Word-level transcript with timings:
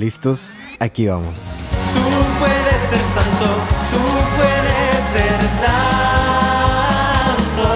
¿Listos? 0.00 0.54
Aquí 0.78 1.06
vamos. 1.08 1.34
Tú 1.92 2.00
puedes 2.38 2.80
ser 2.88 3.04
santo, 3.16 3.48
tú 3.92 4.02
puedes 4.38 4.96
ser 5.12 5.40
santo. 5.60 7.68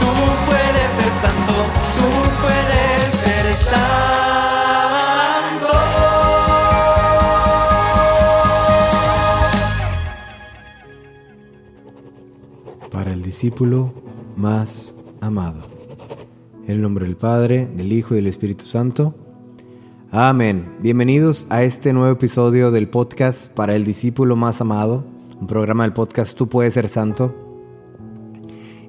Tú 0.00 0.12
puedes 0.48 0.88
ser 0.98 1.12
santo, 1.22 1.54
tú 1.98 2.10
puedes 2.42 2.98
ser 3.22 3.46
santo. 3.70 5.70
Para 12.90 13.10
el 13.12 13.22
discípulo 13.22 13.92
más 14.36 14.94
amado. 15.20 15.62
En 16.64 16.70
el 16.72 16.82
nombre 16.82 17.06
del 17.06 17.16
Padre, 17.16 17.68
del 17.68 17.92
Hijo 17.92 18.14
y 18.14 18.16
del 18.16 18.26
Espíritu 18.26 18.64
Santo. 18.64 19.14
Amén. 20.10 20.74
Bienvenidos 20.80 21.46
a 21.50 21.64
este 21.64 21.92
nuevo 21.92 22.10
episodio 22.10 22.70
del 22.70 22.88
podcast 22.88 23.52
para 23.54 23.76
el 23.76 23.84
discípulo 23.84 24.36
más 24.36 24.62
amado, 24.62 25.04
un 25.38 25.46
programa 25.46 25.82
del 25.82 25.92
podcast 25.92 26.34
Tú 26.34 26.48
puedes 26.48 26.72
ser 26.72 26.88
santo. 26.88 27.36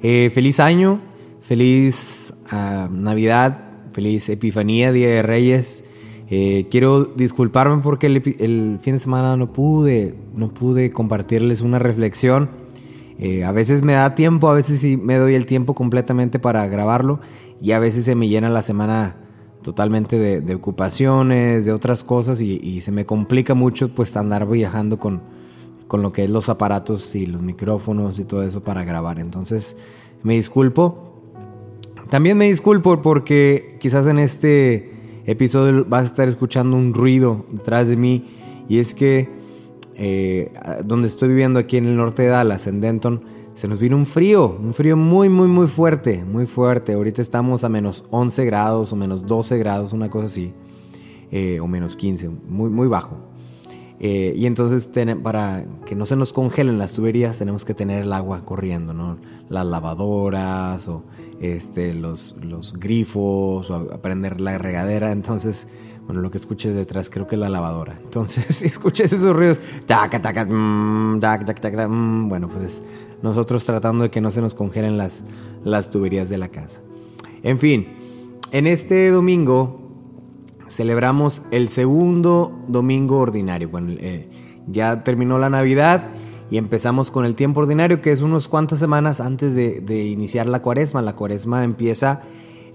Eh, 0.02 0.30
feliz 0.30 0.62
año, 0.62 1.02
feliz 1.42 2.34
ah, 2.52 2.88
Navidad, 2.90 3.62
feliz 3.92 4.30
Epifanía, 4.30 4.94
Día 4.94 5.10
de 5.10 5.22
Reyes. 5.22 5.84
Eh, 6.30 6.68
quiero 6.72 7.04
disculparme 7.04 7.82
porque 7.84 8.08
el, 8.08 8.80
fin 8.82 8.94
de 8.94 9.00
semana 9.00 9.36
no 9.36 9.52
pude, 9.52 10.16
no 10.36 10.54
pude 10.54 10.90
compartirles 10.90 11.60
una 11.60 11.80
reflexión. 11.80 12.50
Eh, 13.18 13.44
a 13.44 13.52
veces 13.52 13.82
me 13.82 13.92
da 13.92 14.16
tiempo, 14.16 14.50
a 14.50 14.54
veces 14.54 14.80
sí 14.80 14.96
me 14.96 15.18
doy 15.18 15.36
el 15.36 15.46
tiempo 15.46 15.76
completamente 15.76 16.40
para 16.40 16.66
grabarlo 16.68 17.20
y 17.62 17.74
a 17.74 17.80
veces 17.80 18.06
se 18.06 18.16
me 18.16 18.30
llena 18.30 18.50
la 18.50 18.62
semana 18.62 19.18
totalmente 19.62 20.18
de, 20.18 20.42
de 20.42 20.56
ocupaciones, 20.56 21.66
de 21.66 21.72
otras 21.72 22.04
cosas 22.04 22.40
y, 22.42 22.82
se 22.82 22.92
me 22.92 23.06
complica 23.06 23.54
mucho 23.54 23.94
pues 23.94 24.16
andar 24.16 24.48
viajando 24.48 25.00
con, 25.00 25.22
con 25.88 26.02
lo 26.02 26.14
que 26.14 26.24
es 26.24 26.30
los 26.30 26.50
aparatos 26.50 27.16
y 27.16 27.26
los 27.26 27.42
micrófonos 27.42 28.20
y 28.20 28.26
todo 28.26 28.44
eso 28.44 28.62
para 28.62 28.84
grabar. 28.84 29.20
Entonces 29.20 29.76
me 30.24 30.36
disculpo. 30.36 31.06
También 32.10 32.38
me 32.38 32.46
disculpo 32.46 33.02
porque 33.02 33.78
quizás 33.80 34.08
en 34.08 34.20
este 34.20 35.22
episodio 35.26 35.86
vas 35.86 36.04
a 36.04 36.08
estar 36.08 36.28
escuchando 36.28 36.76
un 36.76 36.94
ruido 36.94 37.46
detrás 37.52 37.88
de 37.90 37.98
mí 37.98 38.26
y 38.68 38.80
es 38.80 38.94
que 38.94 39.30
eh, 39.96 40.52
donde 40.86 41.08
estoy 41.08 41.28
viviendo 41.28 41.60
aquí 41.60 41.78
en 41.78 41.86
el 41.86 41.98
norte 41.98 42.24
de 42.24 42.30
Dallas, 42.30 42.66
en 42.68 42.82
Denton, 42.82 43.24
se 43.60 43.68
nos 43.68 43.78
vino 43.78 43.98
un 43.98 44.06
frío, 44.06 44.58
un 44.58 44.74
frío 44.74 44.96
muy, 44.96 45.28
muy, 45.28 45.50
muy 45.50 45.68
fuerte, 45.68 46.24
muy 46.24 46.46
fuerte. 46.46 46.94
Ahorita 46.94 47.22
estamos 47.22 47.66
a 47.66 47.70
menos 47.70 48.06
11 48.10 48.46
grados 48.46 48.94
o 48.94 48.96
menos 48.96 49.26
12 49.28 49.58
grados, 49.58 49.92
una 49.92 50.10
cosa 50.10 50.28
así, 50.28 50.54
eh, 51.30 51.60
o 51.60 51.68
menos 51.68 51.98
15, 51.98 52.30
muy, 52.30 52.70
muy 52.70 52.88
bajo. 52.88 53.18
Eh, 54.00 54.32
y 54.34 54.46
entonces 54.46 54.94
ten- 54.94 55.22
para 55.22 55.66
que 55.86 55.94
no 55.94 56.06
se 56.06 56.16
nos 56.16 56.32
congelen 56.32 56.78
las 56.78 56.94
tuberías 56.94 57.38
tenemos 57.38 57.66
que 57.66 57.74
tener 57.74 58.04
el 58.06 58.14
agua 58.14 58.46
corriendo, 58.46 58.94
¿no? 58.94 59.18
Las 59.50 59.66
lavadoras 59.66 60.88
o 60.88 61.04
este, 61.42 61.94
los, 61.94 62.38
los 62.42 62.76
grifos 62.80 63.70
o 63.70 63.76
a- 63.76 63.98
prender 64.02 64.40
la 64.40 64.58
regadera. 64.58 65.12
Entonces, 65.12 65.68
bueno, 66.10 66.24
lo 66.24 66.32
que 66.32 66.40
escuches 66.40 66.74
detrás 66.74 67.12
creo 67.12 67.28
que 67.28 67.36
es 67.36 67.40
la 67.40 67.50
lavadora. 67.50 67.94
Entonces, 68.04 68.44
si 68.56 68.66
escuchas 68.66 69.14
esos 69.14 69.36
ruidos, 69.36 69.60
taca, 69.86 70.20
taca, 70.20 70.44
mm, 70.44 71.20
tac, 71.20 71.46
tac, 71.46 71.60
tac, 71.62 71.76
tac, 71.76 71.88
mm, 71.88 72.28
bueno, 72.28 72.50
pues 72.50 72.82
nosotros 73.22 73.64
tratando 73.64 74.06
de 74.06 74.10
que 74.10 74.20
no 74.20 74.32
se 74.32 74.42
nos 74.42 74.56
congelen 74.56 74.98
las, 74.98 75.24
las 75.64 75.92
tuberías 75.92 76.28
de 76.28 76.40
la 76.40 76.48
casa. 76.48 76.82
En 77.44 77.60
fin, 77.60 77.90
en 78.52 78.66
este 78.66 79.12
domingo 79.12 79.82
celebramos 80.68 81.44
el 81.52 81.70
segundo 81.70 82.60
domingo 82.68 83.20
ordinario. 83.20 83.70
Bueno, 83.70 83.92
eh, 84.00 84.32
ya 84.66 85.04
terminó 85.04 85.38
la 85.38 85.52
Navidad 85.52 86.08
y 86.50 86.58
empezamos 86.58 87.12
con 87.12 87.24
el 87.24 87.36
tiempo 87.36 87.60
ordinario, 87.60 88.02
que 88.02 88.12
es 88.12 88.22
unos 88.22 88.48
cuantas 88.48 88.80
semanas 88.80 89.22
antes 89.22 89.54
de, 89.54 89.80
de 89.82 90.06
iniciar 90.06 90.48
la 90.48 90.64
cuaresma. 90.64 91.04
La 91.04 91.16
cuaresma 91.16 91.64
empieza 91.64 92.24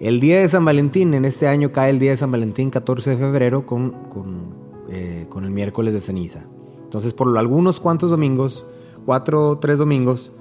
el 0.01 0.21
día 0.21 0.39
de 0.41 0.49
San 0.49 0.65
Valentín. 0.65 1.15
En 1.15 1.25
este 1.25 1.47
año 1.47 1.73
cae 1.73 1.91
el 1.91 1.99
día 1.99 2.11
de 2.11 2.17
San 2.17 2.31
Valentín, 2.31 2.71
14 2.71 3.11
de 3.11 3.17
febrero, 3.17 3.67
con, 3.67 3.91
con, 4.09 4.55
eh, 4.91 5.27
con 5.29 5.45
el 5.45 5.51
miércoles 5.51 5.95
de 5.95 6.01
ceniza. 6.01 6.47
Entonces, 6.85 7.13
por 7.15 7.37
algunos 7.37 7.81
cuantos 7.81 8.11
domingos, 8.11 8.65
cuatro 9.05 9.51
o 9.51 9.59
tres 9.59 9.79
domingos, 9.79 10.33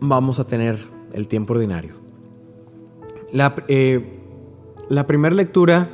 vamos 0.00 0.38
a 0.40 0.44
tener 0.44 0.78
el 1.12 1.28
tiempo 1.28 1.54
ordinario. 1.54 1.94
La, 3.32 3.54
eh, 3.68 4.20
la 4.88 5.06
primera 5.06 5.34
lectura 5.34 5.90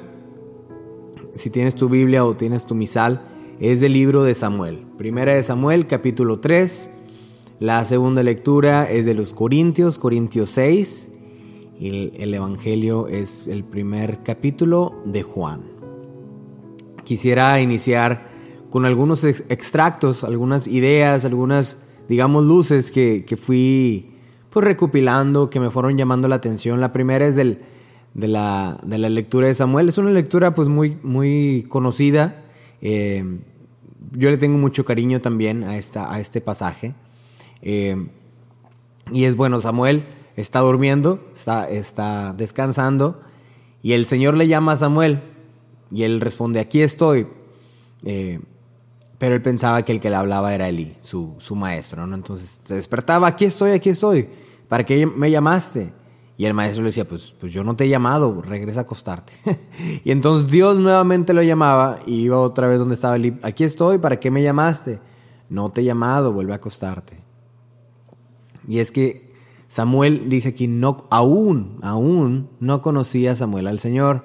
si 1.34 1.50
tienes 1.50 1.74
tu 1.74 1.88
Biblia 1.88 2.24
o 2.24 2.36
tienes 2.36 2.64
tu 2.64 2.74
misal, 2.74 3.20
es 3.58 3.80
del 3.80 3.92
libro 3.92 4.22
de 4.22 4.34
Samuel. 4.34 4.84
Primera 4.96 5.34
de 5.34 5.42
Samuel, 5.42 5.86
capítulo 5.86 6.40
3. 6.40 6.90
La 7.60 7.84
segunda 7.84 8.22
lectura 8.22 8.88
es 8.90 9.04
de 9.04 9.14
los 9.14 9.32
Corintios, 9.32 9.98
Corintios 9.98 10.50
6. 10.50 11.13
El, 11.86 12.12
el 12.16 12.32
Evangelio 12.32 13.08
es 13.08 13.46
el 13.46 13.62
primer 13.62 14.22
capítulo 14.22 15.02
de 15.04 15.22
Juan. 15.22 15.60
Quisiera 17.04 17.60
iniciar 17.60 18.30
con 18.70 18.86
algunos 18.86 19.22
ex- 19.24 19.44
extractos, 19.50 20.24
algunas 20.24 20.66
ideas, 20.66 21.26
algunas, 21.26 21.76
digamos, 22.08 22.44
luces 22.44 22.90
que, 22.90 23.26
que 23.26 23.36
fui 23.36 24.14
pues 24.48 24.64
recopilando, 24.64 25.50
que 25.50 25.60
me 25.60 25.70
fueron 25.70 25.98
llamando 25.98 26.26
la 26.26 26.36
atención. 26.36 26.80
La 26.80 26.90
primera 26.90 27.26
es 27.26 27.36
del, 27.36 27.60
de, 28.14 28.28
la, 28.28 28.78
de 28.82 28.96
la 28.96 29.10
lectura 29.10 29.48
de 29.48 29.54
Samuel. 29.54 29.90
Es 29.90 29.98
una 29.98 30.10
lectura 30.10 30.54
pues 30.54 30.70
muy, 30.70 30.96
muy 31.02 31.66
conocida. 31.68 32.44
Eh, 32.80 33.40
yo 34.12 34.30
le 34.30 34.38
tengo 34.38 34.56
mucho 34.56 34.86
cariño 34.86 35.20
también 35.20 35.64
a, 35.64 35.76
esta, 35.76 36.10
a 36.10 36.18
este 36.18 36.40
pasaje. 36.40 36.94
Eh, 37.60 38.08
y 39.12 39.24
es 39.24 39.36
bueno, 39.36 39.60
Samuel 39.60 40.06
está 40.36 40.60
durmiendo, 40.60 41.20
está, 41.34 41.68
está 41.68 42.32
descansando, 42.32 43.20
y 43.82 43.92
el 43.92 44.06
Señor 44.06 44.36
le 44.36 44.48
llama 44.48 44.72
a 44.72 44.76
Samuel, 44.76 45.22
y 45.90 46.02
él 46.02 46.20
responde, 46.20 46.60
aquí 46.60 46.82
estoy. 46.82 47.28
Eh, 48.04 48.40
pero 49.18 49.34
él 49.36 49.42
pensaba 49.42 49.82
que 49.84 49.92
el 49.92 50.00
que 50.00 50.10
le 50.10 50.16
hablaba 50.16 50.54
era 50.54 50.68
Eli, 50.68 50.96
su, 51.00 51.34
su 51.38 51.54
maestro. 51.54 52.04
Entonces 52.04 52.60
se 52.62 52.74
despertaba, 52.74 53.26
aquí 53.28 53.44
estoy, 53.44 53.70
aquí 53.70 53.90
estoy, 53.90 54.28
¿para 54.68 54.84
qué 54.84 55.06
me 55.06 55.30
llamaste? 55.30 55.94
Y 56.36 56.46
el 56.46 56.54
maestro 56.54 56.82
le 56.82 56.88
decía, 56.88 57.04
pues, 57.04 57.34
pues 57.38 57.52
yo 57.52 57.62
no 57.62 57.76
te 57.76 57.84
he 57.84 57.88
llamado, 57.88 58.42
regresa 58.42 58.80
a 58.80 58.82
acostarte. 58.82 59.32
y 60.04 60.10
entonces 60.10 60.50
Dios 60.50 60.78
nuevamente 60.78 61.32
lo 61.32 61.42
llamaba 61.42 62.00
y 62.06 62.22
iba 62.22 62.38
otra 62.38 62.66
vez 62.66 62.80
donde 62.80 62.96
estaba 62.96 63.16
Eli, 63.16 63.38
aquí 63.42 63.62
estoy, 63.62 63.98
¿para 63.98 64.18
qué 64.18 64.30
me 64.30 64.42
llamaste? 64.42 64.98
No 65.48 65.70
te 65.70 65.82
he 65.82 65.84
llamado, 65.84 66.32
vuelve 66.32 66.52
a 66.52 66.56
acostarte. 66.56 67.22
Y 68.66 68.80
es 68.80 68.90
que 68.90 69.33
Samuel 69.66 70.28
dice 70.28 70.50
aquí, 70.50 70.66
no, 70.68 70.98
aún, 71.10 71.78
aún 71.82 72.48
no 72.60 72.82
conocía 72.82 73.34
Samuel 73.36 73.66
al 73.66 73.78
Señor. 73.78 74.24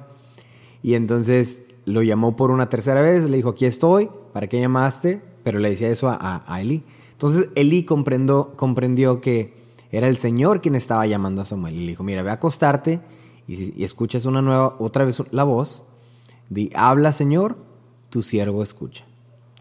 Y 0.84 0.94
entonces 0.96 1.64
lo 1.86 2.04
llamó 2.04 2.36
por 2.36 2.52
una 2.52 2.70
tercera 2.70 3.02
vez, 3.02 3.30
le 3.30 3.38
dijo, 3.38 3.50
aquí 3.50 3.66
estoy, 3.66 4.10
¿para 4.34 4.48
qué 4.48 4.60
llamaste? 4.60 5.22
Pero 5.44 5.60
le 5.60 5.70
decía 5.70 5.90
eso 5.90 6.10
a, 6.10 6.16
a, 6.20 6.44
a 6.54 6.62
Eli. 6.62 6.84
Entonces 7.14 7.50
Eli 7.56 7.84
comprendió, 7.84 8.54
comprendió 8.56 9.22
que 9.22 9.58
era 9.92 10.08
el 10.08 10.18
Señor 10.18 10.62
quien 10.62 10.76
estaba 10.76 11.06
llamando 11.08 11.42
a 11.42 11.46
Samuel. 11.46 11.76
Y 11.76 11.80
le 11.82 11.88
dijo, 11.88 12.04
mira, 12.04 12.22
ve 12.24 12.30
a 12.30 12.34
acostarte 12.34 13.02
y, 13.48 13.56
si- 13.56 13.84
escuchas 13.84 14.26
una 14.26 14.42
nueva, 14.42 14.76
otra 14.80 15.04
vez 15.06 15.22
la 15.32 15.44
voz, 15.44 15.84
di, 16.50 16.70
habla 16.76 17.12
Señor, 17.12 17.58
tu 18.10 18.22
siervo 18.22 18.62
escucha. 18.62 19.06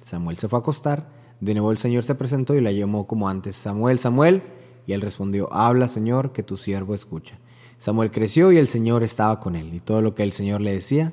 Samuel 0.02 0.38
se 0.38 0.48
fue 0.48 0.58
a 0.58 0.60
acostar, 0.60 1.08
de 1.40 1.54
nuevo 1.54 1.70
el 1.70 1.78
Señor 1.78 2.02
se 2.02 2.14
presentó 2.14 2.54
y 2.54 2.60
la 2.60 2.72
llamó 2.72 3.06
como 3.06 3.28
antes, 3.28 3.56
Samuel, 3.56 3.98
Samuel, 3.98 4.42
y 4.88 4.94
él 4.94 5.02
respondió, 5.02 5.52
habla 5.52 5.86
Señor, 5.86 6.32
que 6.32 6.42
tu 6.42 6.56
siervo 6.56 6.94
escucha. 6.94 7.38
Samuel 7.76 8.10
creció 8.10 8.50
y 8.52 8.56
el 8.56 8.66
Señor 8.66 9.02
estaba 9.04 9.38
con 9.38 9.54
él, 9.54 9.72
y 9.74 9.80
todo 9.80 10.00
lo 10.00 10.14
que 10.14 10.22
el 10.22 10.32
Señor 10.32 10.62
le 10.62 10.72
decía 10.72 11.12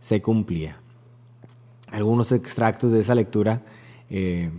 se 0.00 0.20
cumplía. 0.20 0.80
Algunos 1.86 2.32
extractos 2.32 2.90
de 2.90 3.00
esa 3.00 3.14
lectura 3.14 3.62
eh, 4.10 4.50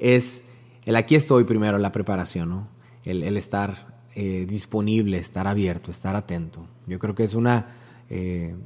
es 0.00 0.44
el 0.84 0.96
aquí 0.96 1.14
estoy 1.14 1.44
primero, 1.44 1.78
la 1.78 1.92
preparación, 1.92 2.48
¿no? 2.50 2.68
el, 3.04 3.36
estar 3.36 4.02
eh, 4.16 4.46
disponible, 4.48 5.18
estar 5.18 5.46
abierto, 5.46 5.92
estar 5.92 6.16
atento. 6.16 6.66
Yo 6.88 6.98
creo 6.98 7.14
que 7.14 7.22
es 7.22 7.34
una, 7.34 7.68
eh, 8.10 8.56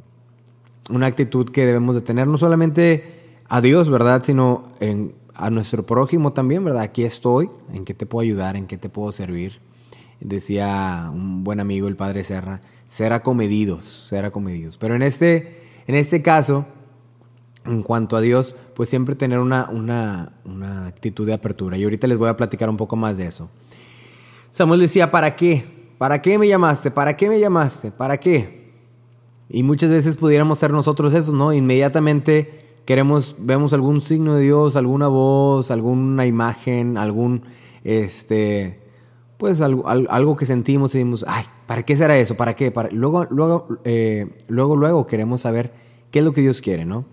una 0.89 1.09
actitud 1.09 1.51
que 1.51 1.67
debemos 1.67 1.95
de 1.95 2.01
tener, 2.01 2.27
no 2.27 2.39
solamente 2.39 3.37
a 3.51 3.61
Dios, 3.61 3.91
¿verdad? 3.91 4.23
Sino 4.23 4.63
en, 4.81 5.15
a 5.39 5.51
nuestro 5.51 5.85
prójimo 5.85 6.33
también, 6.33 6.65
¿verdad? 6.65 6.83
Aquí 6.83 7.05
estoy, 7.05 7.51
¿en 7.73 7.85
qué 7.85 7.95
te 7.95 8.07
puedo 8.07 8.23
ayudar? 8.23 8.57
¿En 8.57 8.67
qué 8.67 8.79
te 8.79 8.89
puedo 8.89 9.13
servir? 9.13 9.61
Decía 10.21 11.11
un 11.13 11.45
buen 11.45 11.61
amigo, 11.61 11.89
el 11.89 11.97
padre 11.97 12.25
Serra, 12.25 12.63
ser 12.87 13.13
acomedidos, 13.13 13.85
ser 14.09 14.25
acomedidos. 14.25 14.79
Pero 14.79 14.95
en 14.95 15.03
este, 15.03 15.61
en 15.87 15.95
este 15.95 16.23
caso, 16.23 16.67
en 17.67 17.83
cuanto 17.83 18.17
a 18.17 18.21
Dios, 18.21 18.55
pues 18.75 18.89
siempre 18.89 19.15
tener 19.15 19.39
una, 19.39 19.69
una, 19.71 20.33
una 20.45 20.87
actitud 20.87 21.27
de 21.27 21.35
apertura. 21.35 21.77
Y 21.77 21.85
ahorita 21.85 22.07
les 22.07 22.19
voy 22.19 22.29
a 22.29 22.37
platicar 22.37 22.71
un 22.71 22.77
poco 22.77 22.97
más 22.97 23.19
de 23.19 23.27
eso. 23.27 23.51
Samuel 24.51 24.81
decía, 24.81 25.11
¿para 25.11 25.37
qué? 25.37 25.65
¿Para 25.99 26.23
qué 26.23 26.39
me 26.39 26.49
llamaste? 26.49 26.91
¿Para 26.91 27.17
qué 27.17 27.29
me 27.29 27.39
llamaste? 27.39 27.91
¿Para 27.91 28.19
qué? 28.19 28.73
Y 29.49 29.63
muchas 29.63 29.91
veces 29.91 30.17
pudiéramos 30.17 30.59
ser 30.59 30.73
nosotros 30.73 31.13
esos, 31.15 31.35
¿no? 31.35 31.53
Inmediatamente 31.53 32.66
queremos, 32.87 33.35
vemos 33.39 33.75
algún 33.75 34.01
signo 34.01 34.35
de 34.37 34.45
Dios, 34.45 34.77
alguna 34.77 35.09
voz, 35.09 35.71
alguna 35.71 36.25
imagen, 36.25 36.97
algún, 36.97 37.43
este, 37.85 38.81
pues 39.37 39.61
algo, 39.61 39.87
algo 39.89 40.37
que 40.37 40.47
sentimos 40.47 40.95
y 40.95 40.99
decimos, 40.99 41.25
ay, 41.29 41.45
¿para 41.67 41.83
qué 41.83 41.97
será 41.97 42.17
eso? 42.17 42.37
¿Para 42.37 42.55
qué? 42.55 42.71
Para... 42.71 42.89
Luego, 42.91 43.27
luego, 43.29 43.69
eh, 43.85 44.37
luego, 44.49 44.77
luego 44.77 45.07
queremos 45.07 45.43
saber 45.43 45.75
qué 46.11 46.21
es 46.21 46.25
lo 46.25 46.33
que 46.33 46.41
Dios 46.41 46.63
quiere, 46.63 46.85
¿no? 46.85 47.05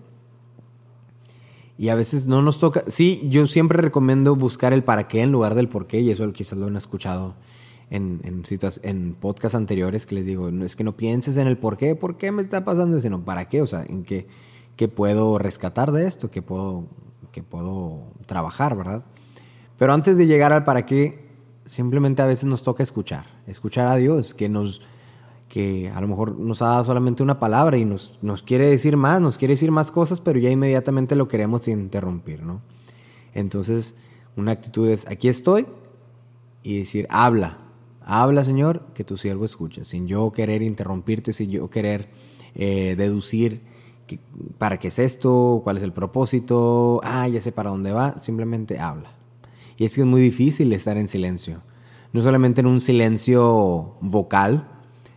Y 1.76 1.88
a 1.88 1.96
veces 1.96 2.26
no 2.26 2.40
nos 2.40 2.60
toca. 2.60 2.84
Sí, 2.86 3.26
yo 3.28 3.48
siempre 3.48 3.82
recomiendo 3.82 4.36
buscar 4.36 4.72
el 4.72 4.84
para 4.84 5.08
qué 5.08 5.22
en 5.22 5.32
lugar 5.32 5.56
del 5.56 5.68
por 5.68 5.88
qué, 5.88 6.00
y 6.00 6.10
eso 6.10 6.32
quizás 6.32 6.56
lo 6.56 6.66
han 6.66 6.76
escuchado 6.76 7.34
en, 7.90 8.20
en, 8.22 8.44
citas, 8.44 8.80
en 8.84 9.14
podcasts 9.14 9.56
anteriores 9.56 10.06
que 10.06 10.14
les 10.14 10.24
digo, 10.24 10.48
es 10.48 10.76
que 10.76 10.84
no 10.84 10.96
pienses 10.96 11.36
en 11.36 11.48
el 11.48 11.58
por 11.58 11.76
qué, 11.76 11.96
por 11.96 12.16
qué 12.16 12.30
me 12.30 12.42
está 12.42 12.64
pasando, 12.64 13.00
sino 13.00 13.24
para 13.24 13.48
qué, 13.48 13.60
o 13.60 13.66
sea, 13.66 13.82
en 13.82 14.04
qué, 14.04 14.28
qué 14.76 14.88
puedo 14.88 15.38
rescatar 15.38 15.92
de 15.92 16.06
esto, 16.06 16.30
qué 16.30 16.42
puedo, 16.42 16.86
qué 17.32 17.42
puedo 17.42 18.02
trabajar, 18.26 18.76
¿verdad? 18.76 19.04
Pero 19.76 19.92
antes 19.92 20.18
de 20.18 20.26
llegar 20.26 20.52
al 20.52 20.64
para 20.64 20.86
qué, 20.86 21.28
simplemente 21.64 22.22
a 22.22 22.26
veces 22.26 22.44
nos 22.44 22.62
toca 22.62 22.82
escuchar, 22.82 23.26
escuchar 23.46 23.86
a 23.86 23.96
Dios, 23.96 24.34
que 24.34 24.48
nos 24.48 24.80
que 25.48 25.88
a 25.94 26.00
lo 26.00 26.08
mejor 26.08 26.36
nos 26.36 26.62
ha 26.62 26.66
dado 26.70 26.84
solamente 26.84 27.22
una 27.22 27.38
palabra 27.38 27.76
y 27.76 27.84
nos, 27.84 28.18
nos 28.22 28.42
quiere 28.42 28.68
decir 28.68 28.96
más, 28.96 29.20
nos 29.20 29.38
quiere 29.38 29.54
decir 29.54 29.70
más 29.70 29.92
cosas, 29.92 30.20
pero 30.20 30.40
ya 30.40 30.50
inmediatamente 30.50 31.14
lo 31.14 31.28
queremos 31.28 31.68
interrumpir, 31.68 32.42
¿no? 32.42 32.60
Entonces, 33.34 33.94
una 34.36 34.50
actitud 34.50 34.88
es, 34.88 35.06
aquí 35.06 35.28
estoy, 35.28 35.66
y 36.64 36.78
decir, 36.78 37.06
habla, 37.08 37.58
habla 38.00 38.42
Señor, 38.42 38.86
que 38.94 39.04
tu 39.04 39.16
siervo 39.16 39.44
escuche, 39.44 39.84
sin 39.84 40.08
yo 40.08 40.32
querer 40.32 40.62
interrumpirte, 40.62 41.32
sin 41.32 41.50
yo 41.50 41.70
querer 41.70 42.10
eh, 42.54 42.96
deducir 42.96 43.62
para 44.58 44.78
qué 44.78 44.88
es 44.88 44.98
esto, 44.98 45.60
cuál 45.64 45.76
es 45.76 45.82
el 45.82 45.92
propósito, 45.92 47.00
ah, 47.04 47.26
ya 47.28 47.40
sé 47.40 47.52
para 47.52 47.70
dónde 47.70 47.92
va, 47.92 48.18
simplemente 48.18 48.78
habla. 48.78 49.10
Y 49.76 49.84
es 49.84 49.94
que 49.94 50.02
es 50.02 50.06
muy 50.06 50.20
difícil 50.20 50.72
estar 50.72 50.96
en 50.96 51.08
silencio, 51.08 51.62
no 52.12 52.22
solamente 52.22 52.60
en 52.60 52.66
un 52.66 52.80
silencio 52.80 53.96
vocal, 54.00 54.68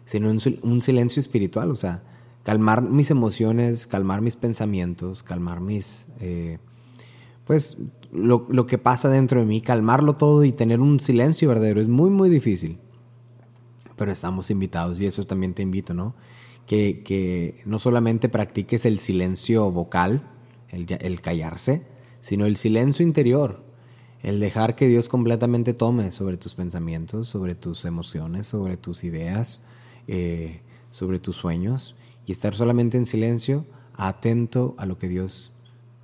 sino 0.06 0.30
un 0.30 0.82
silencio 0.82 1.20
espiritual, 1.20 1.70
o 1.70 1.76
sea, 1.76 2.02
calmar 2.48 2.82
mis 2.82 3.12
emociones, 3.12 3.86
calmar 3.88 4.22
mis 4.22 4.38
pensamientos, 4.38 5.22
calmar 5.22 5.60
mis, 5.60 6.08
eh, 6.22 6.60
pues, 7.44 7.78
lo, 8.14 8.48
lo, 8.50 8.66
que 8.66 8.78
pasa 8.78 9.10
dentro 9.10 9.42
de 9.42 9.46
mí, 9.46 9.60
calmarlo 9.60 10.16
todo 10.16 10.46
y 10.46 10.54
tener 10.54 10.80
un 10.80 11.02
silencio 11.02 11.50
verdadero 11.50 11.82
es 11.82 11.90
muy, 11.90 12.10
muy 12.10 12.30
difícil. 12.30 12.80
Pero 13.98 14.14
estamos 14.14 14.50
invitados 14.50 15.02
y 15.02 15.08
eso 15.08 15.24
también 15.24 15.54
te 15.54 15.62
invito, 15.62 15.94
¿no? 15.94 16.16
Que, 16.68 17.02
que 17.02 17.56
no 17.66 17.80
solamente 17.80 18.30
practiques 18.30 18.86
el 18.86 19.00
silencio 19.00 19.72
vocal, 19.72 20.30
el, 20.70 20.86
el 21.00 21.22
callarse, 21.22 21.88
sino 22.20 22.46
el 22.46 22.58
silencio 22.58 23.04
interior, 23.04 23.64
el 24.22 24.40
dejar 24.40 24.76
que 24.76 24.88
Dios 24.88 25.08
completamente 25.10 25.74
tome 25.74 26.12
sobre 26.12 26.38
tus 26.38 26.56
pensamientos, 26.56 27.30
sobre 27.30 27.56
tus 27.56 27.86
emociones, 27.86 28.48
sobre 28.48 28.76
tus 28.78 29.04
ideas, 29.04 29.62
eh, 30.08 30.62
sobre 30.90 31.20
tus 31.20 31.36
sueños 31.36 31.96
y 32.26 32.32
estar 32.32 32.56
solamente 32.56 32.98
en 32.98 33.06
silencio, 33.06 33.66
atento 33.94 34.76
a 34.78 34.86
lo 34.86 34.98
que 34.98 35.08
Dios 35.08 35.52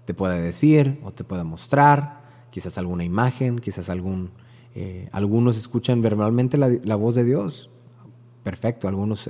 te 0.06 0.14
pueda 0.14 0.36
decir 0.36 1.00
o 1.04 1.12
te 1.12 1.24
pueda 1.24 1.44
mostrar, 1.44 2.48
quizás 2.52 2.78
alguna 2.78 3.04
imagen, 3.04 3.60
quizás 3.60 3.90
algún... 3.90 4.32
Eh, 4.76 5.08
algunos 5.12 5.58
escuchan 5.58 6.02
verbalmente 6.02 6.58
la, 6.58 6.96
voz 6.96 7.16
de 7.16 7.24
Dios, 7.24 7.70
perfecto, 8.44 8.88
algunos 8.88 9.30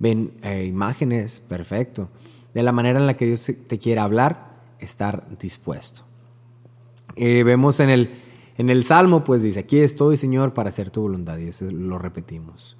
ven 0.00 0.32
eh, 0.42 0.64
imágenes, 0.64 1.40
perfecto. 1.40 2.08
De 2.52 2.64
la 2.64 2.72
manera 2.72 2.98
en 2.98 3.06
la 3.06 3.16
que 3.16 3.26
Dios 3.26 3.52
te 3.68 3.78
quiere 3.78 4.00
hablar, 4.00 4.60
estar 4.80 5.38
dispuesto. 5.38 6.02
vemos 7.16 7.78
en 7.78 7.90
el, 7.90 8.10
en 8.58 8.70
el 8.70 8.82
Salmo, 8.82 9.22
pues 9.22 9.42
dice, 9.42 9.60
aquí 9.60 9.78
estoy, 9.78 10.16
Señor, 10.16 10.52
para 10.52 10.70
hacer 10.70 10.90
tu 10.90 11.02
voluntad, 11.02 11.38
y 11.38 11.48
eso 11.48 11.70
lo 11.70 11.98
repetimos. 11.98 12.76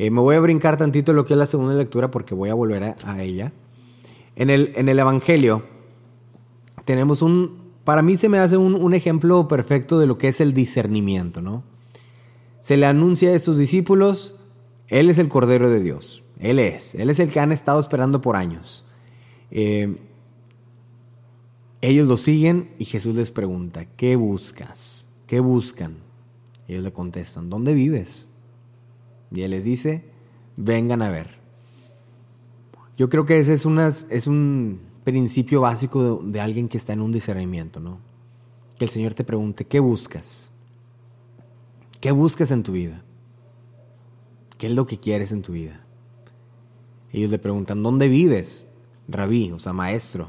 Eh, 0.00 0.12
me 0.12 0.20
voy 0.20 0.36
a 0.36 0.40
brincar 0.40 0.76
tantito 0.76 1.12
lo 1.12 1.24
que 1.24 1.34
es 1.34 1.38
la 1.38 1.46
segunda 1.46 1.74
lectura 1.74 2.08
porque 2.08 2.32
voy 2.32 2.50
a 2.50 2.54
volver 2.54 2.94
a, 3.04 3.20
ella. 3.20 3.52
En 4.36 4.48
el, 4.48 4.70
en 4.76 4.88
el 4.88 4.96
Evangelio 4.96 5.64
tenemos 6.84 7.20
un, 7.20 7.72
para 7.82 8.02
mí 8.02 8.16
se 8.16 8.28
me 8.28 8.38
hace 8.38 8.56
un, 8.56 8.94
ejemplo 8.94 9.48
perfecto 9.48 9.98
de 9.98 10.06
lo 10.06 10.16
que 10.16 10.28
es 10.28 10.40
el 10.40 10.52
discernimiento, 10.52 11.42
¿no? 11.42 11.64
Se 12.60 12.76
le 12.76 12.86
anuncia 12.86 13.30
a 13.30 13.34
estos 13.34 13.58
discípulos, 13.58 14.36
Él 14.86 15.10
es 15.10 15.18
el 15.18 15.28
Cordero 15.28 15.68
de 15.68 15.82
Dios, 15.82 16.22
Él 16.38 16.58
es, 16.58 16.94
Él 16.94 17.10
es 17.10 17.18
el 17.20 17.30
que 17.30 17.40
han 17.40 17.52
estado 17.52 17.80
esperando 17.80 18.20
por 18.20 18.36
años. 18.36 18.84
Eh, 19.50 19.96
ellos 21.80 22.08
lo 22.08 22.16
siguen 22.16 22.74
y 22.78 22.84
Jesús 22.84 23.14
les 23.14 23.30
pregunta, 23.30 23.84
¿qué 23.84 24.16
buscas? 24.16 25.06
¿Qué 25.26 25.40
buscan? 25.40 25.98
Ellos 26.66 26.82
le 26.82 26.92
contestan, 26.92 27.50
¿dónde 27.50 27.74
vives? 27.74 28.28
Y 29.30 29.42
Él 29.42 29.52
les 29.52 29.64
dice, 29.64 30.10
vengan 30.56 31.02
a 31.02 31.10
ver. 31.10 31.38
Yo 32.96 33.08
creo 33.08 33.24
que 33.24 33.38
ese 33.38 33.52
es, 33.54 34.06
es 34.10 34.26
un 34.26 34.80
principio 35.04 35.60
básico 35.60 36.20
de, 36.22 36.40
alguien 36.40 36.68
que 36.68 36.76
está 36.76 36.92
en 36.92 37.00
un 37.00 37.12
discernimiento, 37.12 37.80
¿no? 37.80 38.00
Que 38.76 38.84
el 38.84 38.90
Señor 38.90 39.14
te 39.14 39.24
pregunte, 39.24 39.64
¿qué 39.64 39.80
buscas? 39.80 40.50
¿Qué 42.00 42.10
buscas 42.10 42.50
en 42.50 42.62
tu 42.62 42.72
vida? 42.72 43.04
¿Qué 44.58 44.66
es 44.66 44.72
lo 44.72 44.86
que 44.86 44.98
quieres 44.98 45.32
en 45.32 45.42
tu 45.42 45.52
vida? 45.52 45.84
Ellos 47.12 47.30
le 47.30 47.38
preguntan, 47.38 47.82
¿dónde 47.82 48.08
vives? 48.08 48.68
Rabí, 49.08 49.50
o 49.52 49.58
sea, 49.58 49.72
maestro. 49.72 50.28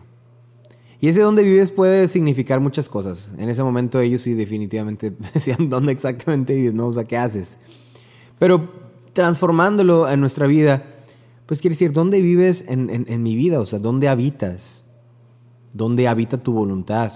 Y 1.02 1.08
ese 1.08 1.22
dónde 1.22 1.44
vives 1.44 1.72
puede 1.72 2.08
significar 2.08 2.60
muchas 2.60 2.90
cosas. 2.90 3.32
En 3.38 3.50
ese 3.50 3.64
momento 3.64 4.00
ellos 4.00 4.22
sí 4.22 4.34
definitivamente 4.34 5.12
decían, 5.34 5.70
¿dónde 5.70 5.92
exactamente 5.92 6.54
vives? 6.56 6.74
No, 6.74 6.88
o 6.88 6.92
sea, 6.92 7.06
¿qué 7.06 7.18
haces? 7.18 7.60
Pero 8.38 8.70
transformándolo 9.14 10.10
en 10.10 10.20
nuestra 10.20 10.48
vida, 10.48 10.84
pues 11.46 11.62
quiere 11.62 11.74
decir, 11.74 11.94
¿dónde 11.94 12.22
vives 12.22 12.66
en, 12.68 13.24
mi 13.24 13.36
vida? 13.36 13.60
O 13.60 13.66
sea, 13.66 13.80
¿dónde 13.80 14.08
habitas? 14.08 14.84
¿Dónde 15.74 16.08
habita 16.08 16.38
tu 16.38 16.54
voluntad? 16.54 17.12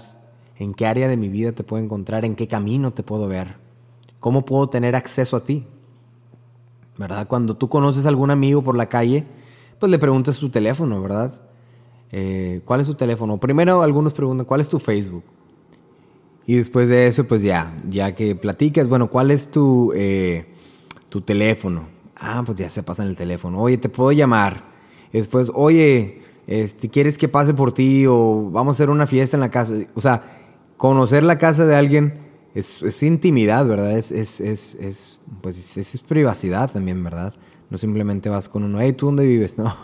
¿En 0.56 0.74
qué 0.74 0.86
área 0.86 1.08
de 1.08 1.16
mi 1.16 1.28
vida 1.28 1.52
te 1.52 1.64
puedo 1.64 1.82
encontrar? 1.82 2.24
¿En 2.24 2.34
qué 2.34 2.48
camino 2.48 2.90
te 2.90 3.02
puedo 3.02 3.28
ver? 3.28 3.56
¿Cómo 4.18 4.44
puedo 4.44 4.68
tener 4.68 4.96
acceso 4.96 5.36
a 5.36 5.44
ti? 5.44 5.66
¿Verdad? 6.98 7.28
Cuando 7.28 7.56
tú 7.56 7.68
conoces 7.68 8.06
a 8.06 8.08
algún 8.08 8.30
amigo 8.30 8.62
por 8.62 8.76
la 8.76 8.88
calle, 8.88 9.24
pues 9.78 9.90
le 9.90 9.98
preguntas 9.98 10.36
su 10.36 10.50
teléfono, 10.50 11.00
¿verdad? 11.00 11.32
Eh, 12.12 12.60
¿Cuál 12.64 12.80
es 12.80 12.86
su 12.86 12.94
teléfono? 12.94 13.38
Primero 13.38 13.82
algunos 13.82 14.12
preguntan, 14.12 14.46
¿cuál 14.46 14.60
es 14.60 14.68
tu 14.68 14.78
Facebook? 14.78 15.24
Y 16.46 16.56
después 16.56 16.88
de 16.88 17.06
eso, 17.06 17.24
pues 17.24 17.42
ya, 17.42 17.74
ya 17.88 18.14
que 18.14 18.36
platicas, 18.36 18.88
bueno, 18.88 19.08
¿cuál 19.08 19.30
es 19.30 19.50
tu, 19.50 19.92
eh, 19.94 20.46
tu 21.08 21.22
teléfono? 21.22 21.88
Ah, 22.16 22.42
pues 22.44 22.58
ya 22.58 22.68
se 22.68 22.82
pasa 22.82 23.02
en 23.02 23.08
el 23.08 23.16
teléfono. 23.16 23.60
Oye, 23.60 23.78
te 23.78 23.88
puedo 23.88 24.12
llamar. 24.12 24.64
después, 25.12 25.50
oye, 25.54 26.22
este, 26.46 26.88
¿quieres 26.88 27.18
que 27.18 27.28
pase 27.28 27.54
por 27.54 27.72
ti? 27.72 28.04
O 28.06 28.50
vamos 28.50 28.74
a 28.74 28.76
hacer 28.76 28.90
una 28.90 29.06
fiesta 29.06 29.36
en 29.36 29.40
la 29.40 29.50
casa. 29.50 29.74
O 29.94 30.00
sea, 30.00 30.22
conocer 30.76 31.24
la 31.24 31.38
casa 31.38 31.66
de 31.66 31.76
alguien 31.76 32.24
es, 32.54 33.02
intimidad, 33.02 33.66
¿verdad? 33.66 33.98
Es, 33.98 34.12
es, 34.12 34.40
es, 34.40 34.74
es 34.76 35.20
pues 35.40 35.76
es, 35.76 36.00
privacidad 36.02 36.70
también, 36.70 37.02
¿verdad? 37.02 37.34
No 37.74 37.78
simplemente 37.78 38.28
vas 38.28 38.48
con 38.48 38.62
uno, 38.62 38.80
hey, 38.80 38.92
¿tú 38.92 39.06
dónde 39.06 39.26
vives? 39.26 39.56
No. 39.58 39.74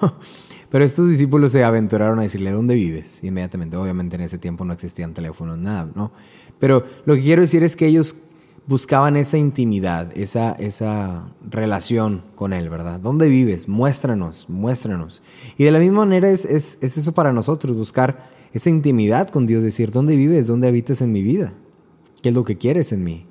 Pero 0.70 0.84
estos 0.84 1.08
discípulos 1.08 1.50
se 1.50 1.64
aventuraron 1.64 2.20
a 2.20 2.22
decirle, 2.22 2.52
¿dónde 2.52 2.76
vives? 2.76 3.18
Inmediatamente, 3.24 3.76
obviamente 3.76 4.14
en 4.14 4.22
ese 4.22 4.38
tiempo 4.38 4.64
no 4.64 4.72
existían 4.72 5.12
teléfonos, 5.12 5.58
nada, 5.58 5.90
¿no? 5.96 6.12
Pero 6.60 6.84
lo 7.04 7.16
que 7.16 7.22
quiero 7.22 7.42
decir 7.42 7.64
es 7.64 7.74
que 7.74 7.88
ellos 7.88 8.14
buscaban 8.68 9.16
esa 9.16 9.38
intimidad, 9.38 10.16
esa, 10.16 10.52
esa 10.52 11.34
relación 11.50 12.22
con 12.36 12.52
Él, 12.52 12.68
¿verdad? 12.68 13.00
¿Dónde 13.00 13.28
vives? 13.28 13.66
Muéstranos, 13.66 14.48
muéstranos. 14.48 15.20
Y 15.58 15.64
de 15.64 15.72
la 15.72 15.80
misma 15.80 16.04
manera 16.04 16.30
es, 16.30 16.44
es, 16.44 16.78
es, 16.82 16.96
eso 16.96 17.10
para 17.10 17.32
nosotros, 17.32 17.76
buscar 17.76 18.30
esa 18.52 18.70
intimidad 18.70 19.30
con 19.30 19.46
Dios, 19.46 19.64
decir, 19.64 19.90
¿dónde 19.90 20.14
vives? 20.14 20.46
¿Dónde 20.46 20.68
habitas 20.68 21.00
en 21.00 21.10
mi 21.10 21.22
vida? 21.22 21.54
¿Qué 22.22 22.28
es 22.28 22.34
lo 22.36 22.44
que 22.44 22.56
quieres 22.56 22.92
en 22.92 23.02
mí? 23.02 23.26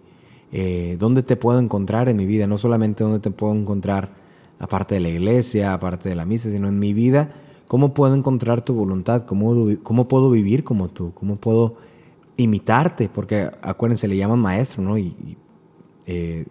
Eh, 0.52 0.98
¿Dónde 1.00 1.24
te 1.24 1.38
puedo 1.38 1.60
encontrar 1.60 2.10
en 2.10 2.18
mi 2.18 2.26
vida? 2.26 2.46
No 2.46 2.58
solamente 2.58 3.06
dónde 3.06 3.22
te 3.22 3.32
puedo 3.32 3.56
encontrar 3.56 4.19
aparte 4.60 4.96
de 4.96 5.02
la 5.02 5.10
iglesia, 5.10 5.74
aparte 5.74 6.10
de 6.10 6.16
la 6.16 6.26
misa, 6.26 6.50
sino 6.52 6.68
en 6.68 6.78
mi 6.78 6.94
vida, 6.94 7.34
¿cómo 7.68 7.94
puedo 7.94 8.14
encontrar 8.14 8.62
tu 8.62 8.74
voluntad? 8.74 9.22
¿Cómo, 9.24 9.68
cómo 9.84 10.08
puedo 10.08 10.30
vivir 10.30 10.64
como 10.64 10.90
tú? 10.90 11.14
¿Cómo 11.14 11.38
puedo 11.38 11.78
imitarte, 12.38 13.10
porque 13.10 13.50
acuérdense, 13.62 14.08
le 14.08 14.18
llaman 14.18 14.40
maestro, 14.40 14.84
¿no? 14.84 14.98
Y, 14.98 15.38
eh, 16.08 16.46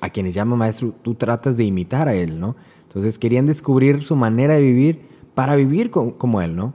a 0.00 0.10
quienes 0.10 0.34
llaman 0.34 0.58
maestro, 0.58 0.94
tú 1.02 1.14
tratas 1.14 1.56
de 1.56 1.64
imitar 1.64 2.08
a 2.08 2.14
él, 2.14 2.38
¿no? 2.40 2.56
Entonces 2.82 3.18
querían 3.18 3.46
descubrir 3.46 4.04
su 4.04 4.16
manera 4.16 4.54
de 4.54 4.60
vivir 4.60 5.00
para 5.34 5.54
vivir 5.56 5.90
como 5.90 6.40
él, 6.40 6.56
¿no? 6.56 6.74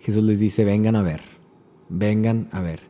Jesús 0.00 0.24
les 0.24 0.40
dice, 0.40 0.64
vengan 0.64 0.96
a 0.96 1.02
ver, 1.02 1.22
vengan 1.88 2.48
a 2.52 2.60
ver. 2.60 2.80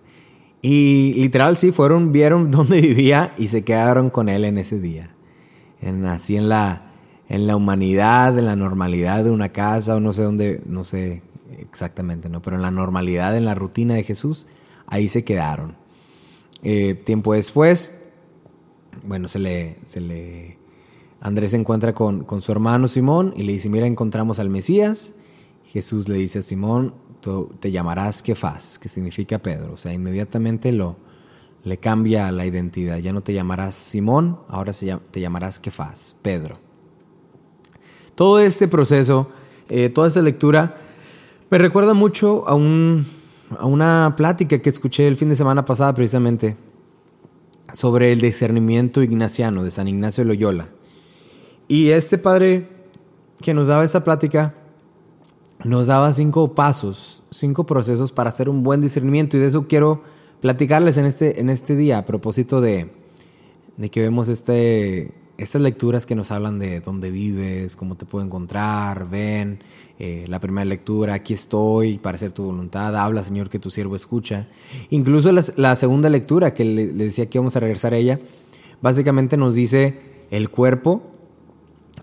Y 0.63 1.15
literal, 1.15 1.57
sí, 1.57 1.73
fueron, 1.73 2.13
vieron 2.13 2.51
dónde 2.51 2.81
vivía 2.81 3.35
y 3.37 3.49
se 3.49 3.63
quedaron 3.63 4.11
con 4.11 4.29
él 4.29 4.45
en 4.45 4.59
ese 4.59 4.81
día. 4.81 5.15
En, 5.83 6.05
así 6.07 6.37
en 6.37 6.49
la, 6.49 6.93
en 7.29 7.47
la 7.47 7.57
humanidad, 7.57 8.39
en 8.39 8.47
la 8.47 8.57
normalidad 8.57 9.25
de 9.25 9.31
una 9.31 9.51
casa 9.51 9.97
o 9.97 10.01
no 10.01 10.13
sé 10.13 10.23
dónde, 10.23 10.63
no 10.65 10.85
sé 10.85 11.23
exactamente, 11.59 12.29
¿no? 12.29 12.41
Pero 12.41 12.57
en 12.57 12.63
la 12.63 12.71
normalidad, 12.71 13.37
en 13.37 13.45
la 13.45 13.55
rutina 13.55 13.95
de 13.95 14.05
Jesús, 14.05 14.47
ahí 14.87 15.09
se 15.09 15.25
quedaron. 15.25 15.77
Eh, 16.63 16.95
tiempo 16.95 17.35
después, 17.35 17.93
bueno, 19.05 19.29
se 19.29 19.39
le, 19.39 19.79
se 19.85 20.01
le, 20.01 20.59
Andrés 21.21 21.51
se 21.51 21.57
encuentra 21.57 21.93
con, 21.93 22.25
con, 22.25 22.43
su 22.43 22.53
hermano 22.53 22.89
Simón 22.89 23.35
y 23.37 23.43
le 23.43 23.53
dice, 23.53 23.69
mira, 23.69 23.87
encontramos 23.87 24.39
al 24.39 24.51
Mesías. 24.51 25.17
Jesús 25.65 26.09
le 26.09 26.17
dice 26.17 26.41
a 26.41 26.43
Simón, 26.43 26.95
tú 27.21 27.53
te 27.59 27.71
llamarás 27.71 28.23
Kefas, 28.23 28.79
que 28.79 28.89
significa 28.89 29.39
Pedro. 29.39 29.73
O 29.73 29.77
sea, 29.77 29.93
inmediatamente 29.93 30.71
lo, 30.73 30.97
le 31.65 31.79
cambia 31.79 32.31
la 32.33 32.47
identidad. 32.47 32.99
Ya 32.99 33.13
no 33.13 33.21
te 33.21 33.33
llamarás 33.33 33.75
Simón, 33.75 34.39
ahora 34.49 34.73
te 34.73 35.21
llamarás 35.21 35.59
Kefas, 35.59 36.15
Pedro. 36.23 36.59
Todo 38.15 38.41
este 38.41 38.69
proceso, 38.69 39.31
eh, 39.69 39.89
toda 39.89 40.09
esta 40.09 40.23
lectura, 40.23 40.77
me 41.51 41.59
recuerda 41.59 41.95
mucho 41.95 42.49
a, 42.49 42.55
un, 42.55 43.07
a 43.59 43.67
una 43.67 44.15
plática 44.17 44.59
que 44.61 44.69
escuché 44.69 45.07
el 45.07 45.17
fin 45.17 45.29
de 45.29 45.37
semana 45.37 45.65
pasada 45.65 45.95
precisamente 45.95 46.57
sobre 47.73 48.13
el 48.13 48.21
discernimiento 48.21 49.03
ignaciano 49.03 49.63
de 49.63 49.71
San 49.71 49.89
Ignacio 49.89 50.25
de 50.25 50.29
Loyola. 50.29 50.69
Y 51.69 51.91
este 51.91 52.19
padre 52.19 52.69
que 53.41 53.55
nos 53.55 53.69
daba 53.69 53.85
esa 53.85 54.05
plática 54.05 54.55
nos 55.65 55.87
daba 55.87 56.13
cinco 56.13 56.55
pasos, 56.55 57.23
cinco 57.31 57.65
procesos 57.65 58.13
para 58.13 58.29
hacer 58.29 58.49
un 58.49 58.63
buen 58.63 58.81
discernimiento 58.81 59.37
y 59.37 59.41
de 59.41 59.47
eso 59.47 59.67
quiero 59.69 60.03
platicarles 60.43 60.97
en 60.97 61.07
este, 61.07 61.41
en 61.41 61.49
este 61.49 61.77
día 61.77 61.99
a 61.99 62.05
propósito 62.05 62.61
de, 62.61 62.91
de 63.77 63.91
que 63.91 64.01
vemos 64.01 64.29
este, 64.29 65.13
estas 65.39 65.63
lecturas 65.63 66.05
que 66.05 66.17
nos 66.17 66.33
hablan 66.33 66.59
de 66.59 66.81
dónde 66.81 67.13
vives, 67.13 67.77
cómo 67.77 67.97
te 67.97 68.07
puedo 68.07 68.25
encontrar, 68.25 69.09
ven, 69.09 69.61
eh, 70.01 70.25
la 70.27 70.41
primera 70.41 70.65
lectura, 70.65 71.15
aquí 71.15 71.33
estoy 71.33 71.99
para 71.99 72.17
hacer 72.17 72.33
tu 72.33 72.43
voluntad, 72.43 72.97
habla 72.97 73.23
Señor 73.23 73.51
que 73.51 73.61
tu 73.61 73.71
siervo 73.71 73.95
escucha. 73.95 74.49
Incluso 74.91 75.31
la, 75.31 75.77
segunda 75.77 76.11
lectura 76.11 76.53
que 76.53 76.65
le, 76.65 76.89
decía 76.89 77.31
que 77.31 77.39
íbamos 77.39 77.55
a 77.55 77.61
regresar 77.61 77.95
a 77.95 77.99
ella, 77.99 78.19
básicamente 78.83 79.37
nos 79.37 79.55
dice 79.55 79.97
el 80.33 80.51
cuerpo 80.51 81.05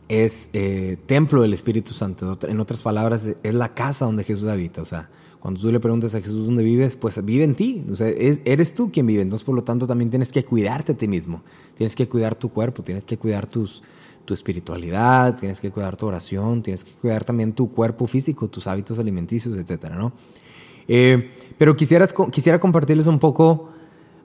es 0.07 0.49
eh, 0.53 0.95
templo 1.07 1.41
del 1.41 1.53
Espíritu 1.53 1.93
Santo, 1.93 2.39
en 2.43 2.59
otras 2.61 2.83
palabras 2.83 3.35
es 3.43 3.53
la 3.53 3.73
casa 3.73 4.05
donde 4.05 4.23
Jesús 4.23 4.47
habita, 4.47 4.81
o 4.81 4.85
sea, 4.85 5.09
cuando 5.39 5.61
tú 5.61 5.71
le 5.71 5.79
preguntas 5.79 6.13
a 6.15 6.21
Jesús 6.21 6.47
dónde 6.47 6.63
vives, 6.63 6.97
pues 6.97 7.23
vive 7.23 7.45
en 7.45 7.55
ti. 7.55 7.83
Sea, 7.93 8.09
eres 8.09 8.73
tú 8.73 8.91
quien 8.91 9.07
vive. 9.07 9.21
Entonces, 9.21 9.45
por 9.45 9.55
lo 9.55 9.63
tanto, 9.63 9.87
también 9.87 10.09
tienes 10.09 10.31
que 10.31 10.43
cuidarte 10.43 10.91
a 10.91 10.95
ti 10.95 11.07
mismo. 11.07 11.43
Tienes 11.75 11.95
que 11.95 12.09
cuidar 12.09 12.35
tu 12.35 12.49
cuerpo, 12.49 12.83
tienes 12.83 13.05
que 13.05 13.17
cuidar 13.17 13.47
tus, 13.47 13.81
tu 14.25 14.33
espiritualidad, 14.33 15.37
tienes 15.39 15.61
que 15.61 15.71
cuidar 15.71 15.95
tu 15.95 16.07
oración, 16.07 16.61
tienes 16.61 16.83
que 16.83 16.91
cuidar 16.91 17.23
también 17.23 17.53
tu 17.53 17.71
cuerpo 17.71 18.05
físico, 18.05 18.49
tus 18.49 18.67
hábitos 18.67 18.99
alimenticios, 18.99 19.55
etcétera, 19.57 19.95
¿no? 19.95 20.11
Eh, 20.89 21.31
pero 21.57 21.75
quisieras, 21.75 22.13
quisiera 22.31 22.59
compartirles 22.59 23.07
un 23.07 23.19
poco 23.19 23.69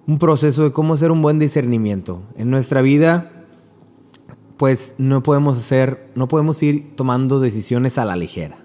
un 0.07 0.19
proceso 0.19 0.65
de 0.65 0.73
cómo 0.73 0.95
hacer 0.95 1.13
un 1.13 1.23
buen 1.23 1.39
discernimiento. 1.39 2.23
En 2.37 2.51
nuestra 2.51 2.83
vida, 2.83 3.47
pues 4.57 4.97
no 4.99 5.23
podemos 5.23 5.59
hacer, 5.59 6.11
no 6.15 6.27
podemos 6.27 6.63
ir 6.63 6.97
tomando 6.97 7.39
decisiones 7.39 7.99
a 7.99 8.05
la 8.05 8.17
ligera. 8.17 8.59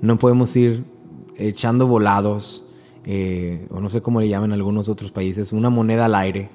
No 0.00 0.18
podemos 0.18 0.56
ir 0.56 0.84
echando 1.40 1.86
volados, 1.86 2.64
eh, 3.04 3.66
o 3.70 3.80
no 3.80 3.88
sé 3.90 4.02
cómo 4.02 4.20
le 4.20 4.28
llaman 4.28 4.50
en 4.50 4.54
algunos 4.54 4.88
otros 4.88 5.10
países, 5.10 5.52
una 5.52 5.70
moneda 5.70 6.06
al 6.06 6.14
aire. 6.14 6.50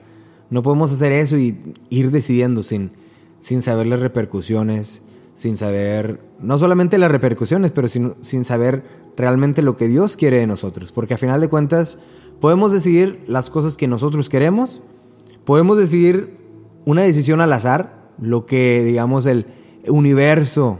No 0.49 0.61
podemos 0.61 0.91
hacer 0.91 1.11
eso 1.11 1.37
y 1.37 1.57
ir 1.89 2.11
decidiendo 2.11 2.63
sin, 2.63 2.91
sin 3.39 3.61
saber 3.61 3.87
las 3.87 3.99
repercusiones, 3.99 5.01
sin 5.33 5.57
saber, 5.57 6.21
no 6.39 6.59
solamente 6.59 6.97
las 6.97 7.11
repercusiones, 7.11 7.71
pero 7.71 7.87
sin, 7.87 8.13
sin 8.21 8.45
saber 8.45 8.83
realmente 9.17 9.61
lo 9.61 9.75
que 9.75 9.87
Dios 9.87 10.17
quiere 10.17 10.37
de 10.37 10.47
nosotros. 10.47 10.91
Porque 10.91 11.15
a 11.15 11.17
final 11.17 11.41
de 11.41 11.49
cuentas, 11.49 11.97
podemos 12.39 12.71
decidir 12.71 13.23
las 13.27 13.49
cosas 13.49 13.77
que 13.77 13.87
nosotros 13.87 14.29
queremos, 14.29 14.81
podemos 15.45 15.77
decidir 15.77 16.37
una 16.85 17.01
decisión 17.01 17.41
al 17.41 17.53
azar, 17.53 18.11
lo 18.19 18.45
que 18.45 18.83
digamos 18.83 19.25
el 19.25 19.47
universo 19.87 20.79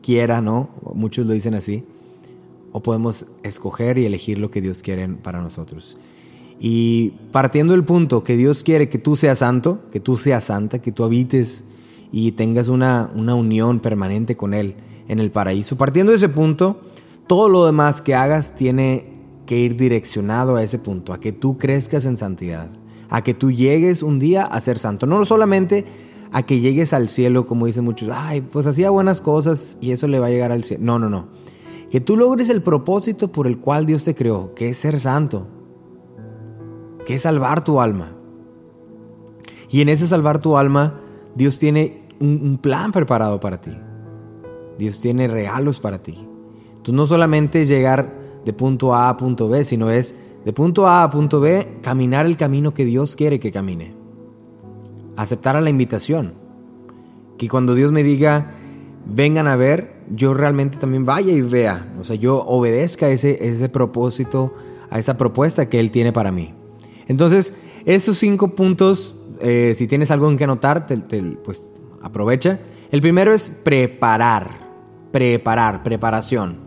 quiera, 0.00 0.40
¿no? 0.40 0.70
Muchos 0.94 1.26
lo 1.26 1.32
dicen 1.32 1.54
así 1.54 1.84
o 2.72 2.82
podemos 2.82 3.26
escoger 3.42 3.98
y 3.98 4.06
elegir 4.06 4.38
lo 4.38 4.50
que 4.50 4.60
Dios 4.60 4.82
quiere 4.82 5.08
para 5.08 5.40
nosotros. 5.40 5.98
Y 6.58 7.14
partiendo 7.32 7.72
del 7.72 7.84
punto 7.84 8.24
que 8.24 8.36
Dios 8.36 8.62
quiere 8.62 8.88
que 8.88 8.98
tú 8.98 9.16
seas 9.16 9.40
santo, 9.40 9.80
que 9.90 10.00
tú 10.00 10.16
seas 10.16 10.44
santa, 10.44 10.80
que 10.80 10.92
tú 10.92 11.04
habites 11.04 11.64
y 12.10 12.32
tengas 12.32 12.68
una, 12.68 13.10
una 13.14 13.34
unión 13.34 13.80
permanente 13.80 14.36
con 14.36 14.54
Él 14.54 14.76
en 15.08 15.18
el 15.18 15.30
paraíso, 15.30 15.76
partiendo 15.76 16.12
de 16.12 16.16
ese 16.16 16.28
punto, 16.28 16.80
todo 17.26 17.48
lo 17.48 17.66
demás 17.66 18.00
que 18.00 18.14
hagas 18.14 18.54
tiene 18.54 19.12
que 19.46 19.58
ir 19.58 19.76
direccionado 19.76 20.56
a 20.56 20.62
ese 20.62 20.78
punto, 20.78 21.12
a 21.12 21.20
que 21.20 21.32
tú 21.32 21.58
crezcas 21.58 22.04
en 22.04 22.16
santidad, 22.16 22.70
a 23.10 23.22
que 23.22 23.34
tú 23.34 23.50
llegues 23.50 24.02
un 24.02 24.18
día 24.18 24.44
a 24.44 24.60
ser 24.60 24.78
santo, 24.78 25.06
no 25.06 25.24
solamente 25.24 25.84
a 26.32 26.44
que 26.44 26.60
llegues 26.60 26.92
al 26.92 27.08
cielo, 27.08 27.46
como 27.46 27.66
dicen 27.66 27.84
muchos, 27.84 28.08
ay, 28.12 28.40
pues 28.40 28.66
hacía 28.66 28.90
buenas 28.90 29.20
cosas 29.20 29.76
y 29.80 29.90
eso 29.90 30.08
le 30.08 30.18
va 30.18 30.26
a 30.26 30.30
llegar 30.30 30.50
al 30.50 30.64
cielo. 30.64 30.82
No, 30.84 30.98
no, 30.98 31.10
no. 31.10 31.26
Que 31.92 32.00
tú 32.00 32.16
logres 32.16 32.48
el 32.48 32.62
propósito 32.62 33.30
por 33.30 33.46
el 33.46 33.58
cual 33.58 33.84
Dios 33.84 34.04
te 34.04 34.14
creó, 34.14 34.54
que 34.54 34.70
es 34.70 34.78
ser 34.78 34.98
santo, 34.98 35.46
que 37.04 37.16
es 37.16 37.20
salvar 37.20 37.64
tu 37.64 37.82
alma. 37.82 38.14
Y 39.68 39.82
en 39.82 39.90
ese 39.90 40.08
salvar 40.08 40.38
tu 40.38 40.56
alma, 40.56 41.02
Dios 41.34 41.58
tiene 41.58 42.08
un, 42.18 42.56
plan 42.56 42.92
preparado 42.92 43.40
para 43.40 43.60
ti. 43.60 43.72
Dios 44.78 45.00
tiene 45.00 45.28
regalos 45.28 45.80
para 45.80 46.02
ti. 46.02 46.26
Tú 46.80 46.94
no 46.94 47.04
solamente 47.04 47.66
llegar 47.66 48.40
de 48.42 48.54
punto 48.54 48.94
A 48.94 49.10
a 49.10 49.18
punto 49.18 49.50
B, 49.50 49.62
sino 49.62 49.90
es 49.90 50.18
de 50.46 50.52
punto 50.54 50.86
A 50.86 51.02
a 51.02 51.10
punto 51.10 51.40
B 51.40 51.80
caminar 51.82 52.24
el 52.24 52.38
camino 52.38 52.72
que 52.72 52.86
Dios 52.86 53.16
quiere 53.16 53.38
que 53.38 53.52
camine. 53.52 53.94
Aceptar 55.18 55.56
a 55.56 55.60
la 55.60 55.68
invitación. 55.68 56.32
Que 57.36 57.50
cuando 57.50 57.74
Dios 57.74 57.92
me 57.92 58.02
diga, 58.02 58.52
vengan 59.04 59.46
a 59.46 59.56
ver, 59.56 59.91
yo 60.10 60.34
realmente 60.34 60.78
también 60.78 61.04
vaya 61.04 61.32
y 61.32 61.42
vea, 61.42 61.92
o 62.00 62.04
sea, 62.04 62.16
yo 62.16 62.42
obedezca 62.44 63.08
ese, 63.08 63.48
ese 63.48 63.68
propósito, 63.68 64.54
a 64.90 64.98
esa 64.98 65.16
propuesta 65.16 65.68
que 65.68 65.80
Él 65.80 65.90
tiene 65.90 66.12
para 66.12 66.32
mí. 66.32 66.54
Entonces, 67.08 67.54
esos 67.86 68.18
cinco 68.18 68.54
puntos, 68.54 69.14
eh, 69.40 69.72
si 69.74 69.86
tienes 69.86 70.10
algo 70.10 70.30
en 70.30 70.36
que 70.36 70.44
anotar, 70.44 70.86
pues 71.42 71.68
aprovecha. 72.02 72.60
El 72.90 73.00
primero 73.00 73.32
es 73.32 73.50
preparar, 73.50 74.48
preparar, 75.10 75.82
preparación. 75.82 76.58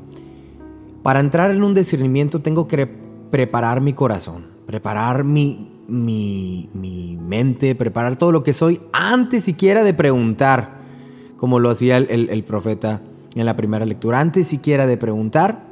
Para 1.03 1.19
entrar 1.19 1.51
en 1.51 1.63
un 1.63 1.75
discernimiento 1.75 2.41
tengo 2.41 2.67
que 2.67 2.87
preparar 3.29 3.79
mi 3.79 3.93
corazón, 3.93 4.47
preparar 4.65 5.23
mi, 5.23 5.83
mi, 5.87 6.69
mi 6.73 7.17
mente, 7.17 7.75
preparar 7.75 8.15
todo 8.15 8.31
lo 8.31 8.41
que 8.41 8.53
soy 8.53 8.81
antes 8.91 9.43
siquiera 9.43 9.83
de 9.83 9.93
preguntar, 9.93 10.81
como 11.37 11.59
lo 11.59 11.69
hacía 11.69 11.97
el, 11.97 12.29
el 12.29 12.43
profeta 12.43 13.01
en 13.35 13.45
la 13.45 13.55
primera 13.55 13.85
lectura. 13.85 14.19
Antes 14.19 14.47
siquiera 14.47 14.87
de 14.87 14.97
preguntar, 14.97 15.67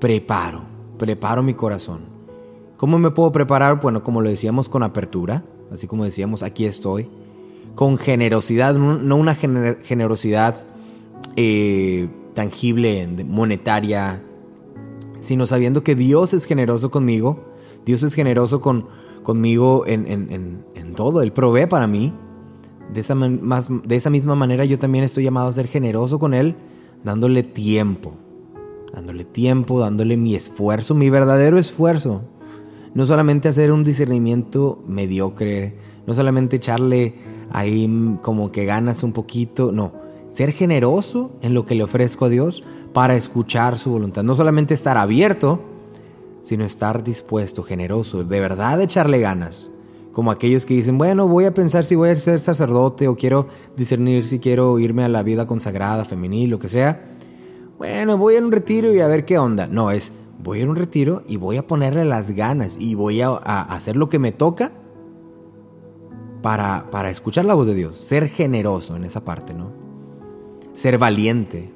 preparo, 0.00 0.64
preparo 0.98 1.42
mi 1.42 1.54
corazón. 1.54 2.00
¿Cómo 2.76 2.98
me 2.98 3.10
puedo 3.10 3.30
preparar? 3.30 3.80
Bueno, 3.80 4.02
como 4.02 4.20
lo 4.22 4.28
decíamos, 4.28 4.68
con 4.68 4.82
apertura, 4.82 5.44
así 5.70 5.86
como 5.86 6.04
decíamos, 6.04 6.42
aquí 6.42 6.64
estoy, 6.64 7.08
con 7.74 7.98
generosidad, 7.98 8.74
no 8.74 9.16
una 9.16 9.34
generosidad 9.34 10.64
eh, 11.36 12.08
tangible, 12.34 13.06
monetaria, 13.26 14.22
sino 15.20 15.46
sabiendo 15.46 15.84
que 15.84 15.94
Dios 15.94 16.34
es 16.34 16.46
generoso 16.46 16.90
conmigo, 16.90 17.44
Dios 17.86 18.02
es 18.02 18.14
generoso 18.14 18.60
con, 18.60 18.88
conmigo 19.22 19.84
en, 19.86 20.06
en, 20.08 20.64
en 20.74 20.94
todo, 20.94 21.22
Él 21.22 21.32
provee 21.32 21.66
para 21.66 21.86
mí, 21.86 22.12
de 22.92 23.00
esa, 23.00 23.14
más, 23.14 23.70
de 23.84 23.96
esa 23.96 24.10
misma 24.10 24.34
manera 24.34 24.64
yo 24.64 24.78
también 24.78 25.04
estoy 25.04 25.24
llamado 25.24 25.48
a 25.48 25.52
ser 25.52 25.68
generoso 25.68 26.18
con 26.18 26.34
Él, 26.34 26.56
dándole 27.04 27.42
tiempo, 27.42 28.16
dándole 28.94 29.24
tiempo, 29.24 29.80
dándole 29.80 30.16
mi 30.16 30.34
esfuerzo, 30.34 30.94
mi 30.94 31.10
verdadero 31.10 31.58
esfuerzo. 31.58 32.22
No 32.94 33.06
solamente 33.06 33.48
hacer 33.48 33.72
un 33.72 33.84
discernimiento 33.84 34.82
mediocre, 34.86 35.76
no 36.06 36.14
solamente 36.14 36.56
echarle 36.56 37.14
ahí 37.50 38.18
como 38.22 38.52
que 38.52 38.66
ganas 38.66 39.02
un 39.02 39.12
poquito, 39.12 39.72
no, 39.72 39.94
ser 40.28 40.52
generoso 40.52 41.32
en 41.40 41.54
lo 41.54 41.64
que 41.64 41.74
le 41.74 41.84
ofrezco 41.84 42.26
a 42.26 42.28
Dios 42.28 42.62
para 42.92 43.16
escuchar 43.16 43.78
su 43.78 43.90
voluntad. 43.90 44.22
No 44.22 44.34
solamente 44.34 44.74
estar 44.74 44.98
abierto, 44.98 45.62
sino 46.42 46.64
estar 46.64 47.02
dispuesto, 47.02 47.62
generoso, 47.62 48.24
de 48.24 48.40
verdad 48.40 48.80
echarle 48.80 49.20
ganas 49.20 49.70
como 50.12 50.30
aquellos 50.30 50.66
que 50.66 50.74
dicen, 50.74 50.98
bueno, 50.98 51.26
voy 51.26 51.46
a 51.46 51.54
pensar 51.54 51.84
si 51.84 51.94
voy 51.94 52.10
a 52.10 52.14
ser 52.16 52.40
sacerdote 52.40 53.08
o 53.08 53.16
quiero 53.16 53.48
discernir 53.76 54.26
si 54.26 54.38
quiero 54.38 54.78
irme 54.78 55.04
a 55.04 55.08
la 55.08 55.22
vida 55.22 55.46
consagrada, 55.46 56.04
femenil, 56.04 56.50
lo 56.50 56.58
que 56.58 56.68
sea. 56.68 57.04
Bueno, 57.78 58.18
voy 58.18 58.36
a 58.36 58.40
un 58.40 58.52
retiro 58.52 58.94
y 58.94 59.00
a 59.00 59.08
ver 59.08 59.24
qué 59.24 59.38
onda. 59.38 59.66
No, 59.66 59.90
es, 59.90 60.12
voy 60.42 60.62
a 60.62 60.66
un 60.66 60.76
retiro 60.76 61.24
y 61.26 61.36
voy 61.38 61.56
a 61.56 61.66
ponerle 61.66 62.04
las 62.04 62.30
ganas 62.30 62.76
y 62.78 62.94
voy 62.94 63.22
a, 63.22 63.30
hacer 63.36 63.96
lo 63.96 64.08
que 64.08 64.18
me 64.18 64.32
toca 64.32 64.70
para, 66.42 66.90
para 66.90 67.10
escuchar 67.10 67.44
la 67.44 67.54
voz 67.54 67.66
de 67.66 67.74
Dios, 67.74 67.96
ser 67.96 68.28
generoso 68.28 68.96
en 68.96 69.04
esa 69.04 69.24
parte, 69.24 69.54
¿no? 69.54 69.82
ser 70.72 70.98
valiente. 70.98 71.72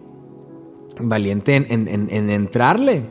Valiente 0.98 1.56
en, 1.56 1.88
en 1.88 2.30
entrarle, 2.30 3.02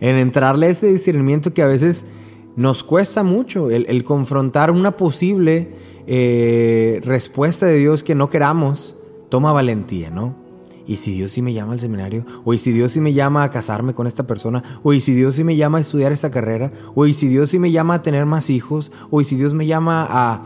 en 0.00 0.16
entrarle 0.16 0.66
a 0.66 0.70
ese 0.70 0.86
discernimiento 0.86 1.52
que 1.52 1.62
a 1.62 1.66
veces 1.66 2.06
nos 2.56 2.84
cuesta 2.84 3.22
mucho, 3.22 3.70
el, 3.70 4.04
confrontar 4.04 4.70
una 4.70 4.96
posible 4.96 5.74
eh, 6.06 7.00
respuesta 7.04 7.66
de 7.66 7.78
Dios 7.78 8.04
que 8.04 8.14
no 8.14 8.30
queramos, 8.30 8.96
toma 9.28 9.52
valentía, 9.52 10.10
¿no? 10.10 10.44
Y 10.86 10.96
si 10.96 11.14
Dios 11.14 11.30
sí 11.30 11.40
me 11.40 11.54
llama 11.54 11.72
al 11.72 11.80
seminario, 11.80 12.26
o 12.44 12.52
y 12.52 12.58
si 12.58 12.70
Dios 12.70 12.92
sí 12.92 13.00
me 13.00 13.14
llama 13.14 13.42
a 13.42 13.50
casarme 13.50 13.94
con 13.94 14.06
esta 14.06 14.26
persona, 14.26 14.62
o 14.82 14.92
y 14.92 15.00
si 15.00 15.14
Dios 15.14 15.34
sí 15.34 15.42
me 15.42 15.56
llama 15.56 15.78
a 15.78 15.80
estudiar 15.80 16.12
esta 16.12 16.30
carrera, 16.30 16.72
o 16.94 17.06
y 17.06 17.14
si 17.14 17.26
Dios 17.26 17.50
sí 17.50 17.58
me 17.58 17.72
llama 17.72 17.94
a 17.94 18.02
tener 18.02 18.26
más 18.26 18.50
hijos, 18.50 18.92
o 19.10 19.20
y 19.20 19.24
si 19.24 19.36
Dios 19.36 19.54
me 19.54 19.66
llama 19.66 20.06
a, 20.08 20.42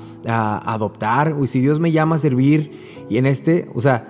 adoptar, 0.72 1.32
o 1.32 1.44
y 1.44 1.48
si 1.48 1.60
Dios 1.60 1.80
me 1.80 1.90
llama 1.90 2.16
a 2.16 2.18
servir, 2.20 2.70
y 3.10 3.18
en 3.18 3.26
este, 3.26 3.68
o 3.74 3.80
sea, 3.80 4.08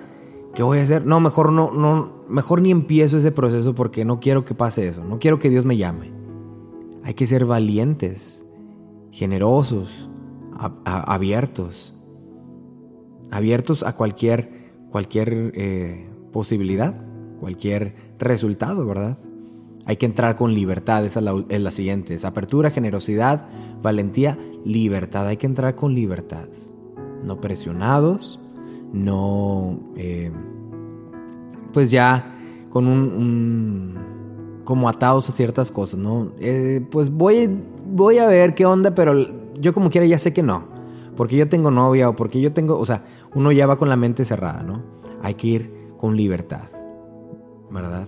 ¿qué 0.53 0.61
voy 0.61 0.77
a 0.79 0.83
hacer? 0.83 1.05
No, 1.05 1.19
mejor 1.19 1.51
no, 1.51 1.71
no, 1.71 2.23
mejor 2.29 2.61
ni 2.61 2.69
empiezo 2.69 3.17
ese 3.17 3.31
proceso 3.31 3.73
porque 3.73 4.05
no 4.05 4.19
quiero 4.19 4.45
que 4.45 4.53
pase 4.53 4.87
eso, 4.87 5.03
no 5.03 5.17
quiero 5.17 5.39
que 5.39 5.49
Dios 5.49 5.65
me 5.65 5.77
llame. 5.77 6.18
Hay 7.03 7.13
que 7.13 7.25
ser 7.25 7.45
valientes, 7.45 8.45
generosos, 9.11 10.09
abiertos, 10.85 11.93
abiertos 13.31 13.83
a 13.83 13.95
cualquier, 13.95 14.73
cualquier 14.91 15.51
eh, 15.55 16.09
posibilidad, 16.31 17.05
cualquier 17.39 17.95
resultado, 18.19 18.85
¿verdad? 18.85 19.17
Hay 19.85 19.95
que 19.95 20.05
entrar 20.05 20.35
con 20.35 20.53
libertad, 20.53 21.05
esa 21.05 21.19
es 21.49 21.61
la, 21.61 21.71
siguiente, 21.71 22.13
es 22.13 22.25
apertura, 22.25 22.69
generosidad, 22.69 23.47
valentía, 23.81 24.37
libertad. 24.65 25.25
Hay 25.27 25.37
que 25.37 25.47
entrar 25.47 25.75
con 25.75 25.95
libertad, 25.95 26.47
no 27.23 27.41
presionados, 27.41 28.39
no, 28.93 29.79
eh, 29.95 30.31
pues 31.71 31.89
ya 31.89 32.35
con 32.69 32.87
un 32.87 34.08
como 34.69 34.87
atados 34.87 35.27
a 35.27 35.31
ciertas 35.31 35.71
cosas, 35.71 35.97
¿no? 35.97 36.31
Eh, 36.39 36.85
pues 36.91 37.09
voy, 37.09 37.49
voy 37.87 38.19
a 38.19 38.27
ver 38.27 38.53
qué 38.53 38.67
onda, 38.67 38.93
pero 38.93 39.15
yo 39.59 39.73
como 39.73 39.89
quiera 39.89 40.05
ya 40.05 40.19
sé 40.19 40.31
que 40.31 40.43
no. 40.43 40.67
Porque 41.17 41.37
yo 41.37 41.49
tengo 41.49 41.71
novia 41.71 42.07
o 42.07 42.15
porque 42.15 42.39
yo 42.39 42.53
tengo, 42.53 42.77
o 42.77 42.85
sea, 42.85 43.03
uno 43.33 43.51
ya 43.51 43.65
va 43.65 43.79
con 43.79 43.89
la 43.89 43.95
mente 43.95 44.25
cerrada, 44.25 44.61
¿no? 44.61 44.83
Hay 45.23 45.33
que 45.33 45.47
ir 45.47 45.73
con 45.97 46.15
libertad, 46.15 46.67
¿verdad? 47.71 48.07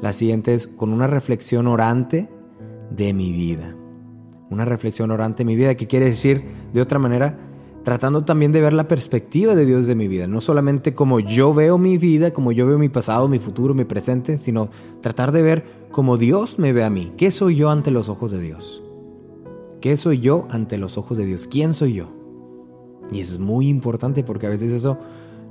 La 0.00 0.12
siguiente 0.12 0.54
es 0.54 0.66
con 0.66 0.92
una 0.92 1.06
reflexión 1.06 1.68
orante 1.68 2.28
de 2.90 3.12
mi 3.12 3.30
vida. 3.30 3.76
Una 4.50 4.64
reflexión 4.64 5.12
orante 5.12 5.44
de 5.44 5.44
mi 5.44 5.54
vida, 5.54 5.76
que 5.76 5.86
quiere 5.86 6.06
decir, 6.06 6.42
de 6.72 6.80
otra 6.80 6.98
manera, 6.98 7.38
tratando 7.82 8.24
también 8.24 8.52
de 8.52 8.60
ver 8.60 8.72
la 8.72 8.88
perspectiva 8.88 9.54
de 9.54 9.66
Dios 9.66 9.86
de 9.86 9.94
mi 9.94 10.08
vida, 10.08 10.26
no 10.26 10.40
solamente 10.40 10.94
como 10.94 11.20
yo 11.20 11.54
veo 11.54 11.78
mi 11.78 11.98
vida, 11.98 12.32
como 12.32 12.52
yo 12.52 12.66
veo 12.66 12.78
mi 12.78 12.88
pasado, 12.88 13.28
mi 13.28 13.38
futuro, 13.38 13.74
mi 13.74 13.84
presente, 13.84 14.38
sino 14.38 14.68
tratar 15.00 15.32
de 15.32 15.42
ver 15.42 15.81
como 15.92 16.16
Dios 16.16 16.58
me 16.58 16.72
ve 16.72 16.82
a 16.84 16.90
mí. 16.90 17.12
¿Qué 17.16 17.30
soy 17.30 17.56
yo 17.56 17.70
ante 17.70 17.90
los 17.90 18.08
ojos 18.08 18.32
de 18.32 18.40
Dios? 18.40 18.82
¿Qué 19.80 19.96
soy 19.96 20.18
yo 20.20 20.48
ante 20.50 20.78
los 20.78 20.98
ojos 20.98 21.18
de 21.18 21.26
Dios? 21.26 21.46
¿Quién 21.46 21.72
soy 21.72 21.94
yo? 21.94 22.08
Y 23.10 23.20
eso 23.20 23.34
es 23.34 23.38
muy 23.38 23.68
importante 23.68 24.24
porque 24.24 24.46
a 24.46 24.50
veces 24.50 24.72
eso 24.72 24.98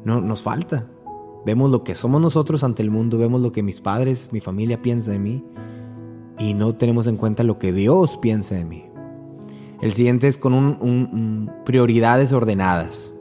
no, 0.03 0.19
nos 0.19 0.41
falta. 0.41 0.87
Vemos 1.45 1.71
lo 1.71 1.83
que 1.83 1.95
somos 1.95 2.21
nosotros 2.21 2.63
ante 2.63 2.81
el 2.81 2.91
mundo, 2.91 3.17
vemos 3.17 3.41
lo 3.41 3.51
que 3.51 3.63
mis 3.63 3.81
padres, 3.81 4.29
mi 4.31 4.39
familia 4.41 4.81
piensa 4.81 5.11
de 5.11 5.19
mí 5.19 5.43
y 6.39 6.53
no 6.53 6.75
tenemos 6.75 7.07
en 7.07 7.17
cuenta 7.17 7.43
lo 7.43 7.59
que 7.59 7.71
Dios 7.71 8.17
piensa 8.17 8.55
de 8.55 8.65
mí. 8.65 8.85
El 9.81 9.93
siguiente 9.93 10.27
es 10.27 10.37
con 10.37 10.53
un, 10.53 11.51
prioridades 11.65 12.33
ordenadas. 12.33 13.13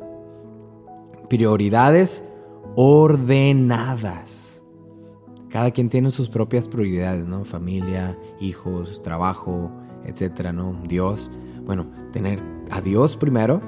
Prioridades 1.28 2.24
ordenadas. 2.76 4.50
Cada 5.50 5.71
quien 5.71 5.88
tiene 5.88 6.11
sus 6.11 6.28
propias 6.28 6.69
prioridades, 6.69 7.26
¿no? 7.26 7.45
Familia, 7.45 8.19
hijos, 8.40 9.02
trabajo, 9.02 9.71
etcétera, 10.04 10.52
¿no? 10.52 10.80
Dios. 10.89 11.30
Bueno, 11.65 11.91
tener 12.13 12.43
a 12.71 12.80
Dios 12.80 13.17
primero 13.17 13.60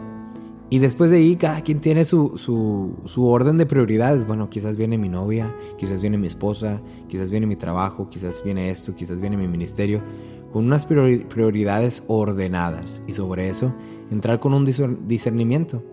y 0.72 0.78
después 0.78 1.10
de 1.10 1.18
ahí 1.18 1.36
cada 1.36 1.60
quien 1.60 1.82
tiene 1.82 2.06
su, 2.06 2.38
su, 2.38 2.96
su, 3.04 3.26
orden 3.26 3.58
de 3.58 3.66
prioridades. 3.66 4.26
Bueno, 4.26 4.48
quizás 4.48 4.78
viene 4.78 4.96
mi 4.96 5.10
novia, 5.10 5.54
quizás 5.76 6.00
viene 6.00 6.16
mi 6.16 6.28
esposa, 6.28 6.80
quizás 7.08 7.30
viene 7.30 7.46
mi 7.46 7.56
trabajo, 7.56 8.08
quizás 8.08 8.42
viene 8.42 8.70
esto, 8.70 8.94
quizás 8.94 9.20
viene 9.20 9.36
mi 9.36 9.48
ministerio 9.48 10.02
con 10.50 10.64
unas 10.64 10.86
prioridades 10.86 12.04
ordenadas 12.08 13.02
y 13.06 13.12
sobre 13.12 13.50
eso 13.50 13.74
entrar 14.10 14.40
con 14.40 14.54
un 14.54 14.64
discernimiento. 14.64 15.84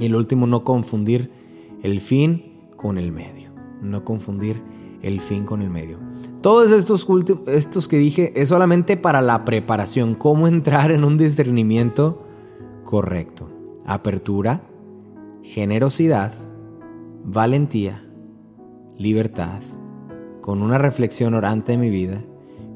Y 0.00 0.06
el 0.06 0.14
último, 0.14 0.46
no 0.46 0.64
confundir 0.64 1.30
el 1.82 2.00
fin 2.00 2.70
con 2.74 2.96
el 2.96 3.12
medio. 3.12 3.47
No 3.82 4.04
confundir 4.04 4.62
el 5.02 5.20
fin 5.20 5.44
con 5.44 5.62
el 5.62 5.70
medio. 5.70 5.98
Todos 6.40 6.70
estos, 6.70 7.06
estos 7.46 7.88
que 7.88 7.98
dije 7.98 8.32
es 8.40 8.48
solamente 8.48 8.96
para 8.96 9.22
la 9.22 9.44
preparación, 9.44 10.14
cómo 10.14 10.46
entrar 10.48 10.90
en 10.90 11.04
un 11.04 11.18
discernimiento 11.18 12.24
correcto. 12.84 13.50
Apertura, 13.86 14.62
generosidad, 15.42 16.32
valentía, 17.24 18.04
libertad, 18.96 19.60
con 20.40 20.62
una 20.62 20.78
reflexión 20.78 21.34
orante 21.34 21.72
de 21.72 21.78
mi 21.78 21.90
vida 21.90 22.22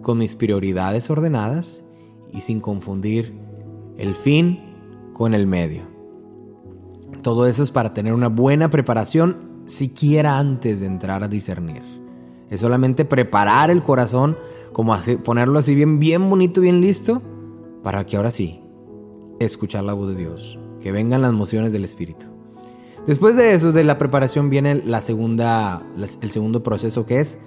con 0.03 0.19
mis 0.19 0.37
prioridades 0.37 1.09
ordenadas 1.09 1.85
y 2.33 2.43
sin 2.43 2.61
confundir 2.61 3.35
el 3.97 4.15
fin 4.15 4.61
con 5.15 5.33
el 5.33 5.47
medio. 5.47 5.85
Todo 7.23 7.47
eso 7.47 7.63
es 7.63 7.71
para 7.71 7.95
tener 7.95 8.13
una 8.13 8.29
buena 8.29 8.69
preparación 8.69 9.52
siquiera 9.67 10.39
antes 10.39 10.81
de 10.81 10.87
entrar 10.87 11.23
a 11.23 11.29
discernir. 11.29 11.83
Es 12.51 12.61
solamente 12.61 13.05
preparar 13.05 13.71
el 13.71 13.83
corazón, 13.83 14.37
como 14.73 14.95
así, 14.95 15.17
ponerlo 15.17 15.59
así 15.59 15.75
bien, 15.75 15.99
bien 15.99 16.29
bonito, 16.29 16.61
bien 16.61 16.81
listo, 16.81 17.23
para 17.83 18.05
que 18.05 18.17
ahora 18.17 18.31
sí, 18.31 18.61
escuchar 19.41 19.85
la 19.85 19.95
voz 19.95 20.09
de 20.09 20.17
Dios, 20.17 20.59
que 20.81 20.93
vengan 20.93 21.23
las 21.23 21.31
emociones 21.31 21.73
del 21.73 21.85
Espíritu. 21.85 22.27
Después 23.07 23.37
de 23.37 23.55
eso, 23.55 23.73
de 23.73 23.85
la 23.85 23.99
preparación, 23.99 24.51
viene 24.51 24.77
la 24.77 25.01
segunda, 25.01 25.83
el 25.97 26.31
segundo 26.31 26.63
proceso 26.63 27.05
que 27.05 27.21
es 27.21 27.39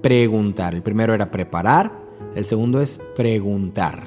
preguntar. 0.00 0.74
El 0.74 0.82
primero 0.82 1.12
era 1.12 1.30
preparar, 1.30 1.92
el 2.34 2.44
segundo 2.44 2.80
es 2.80 2.98
preguntar. 3.16 4.04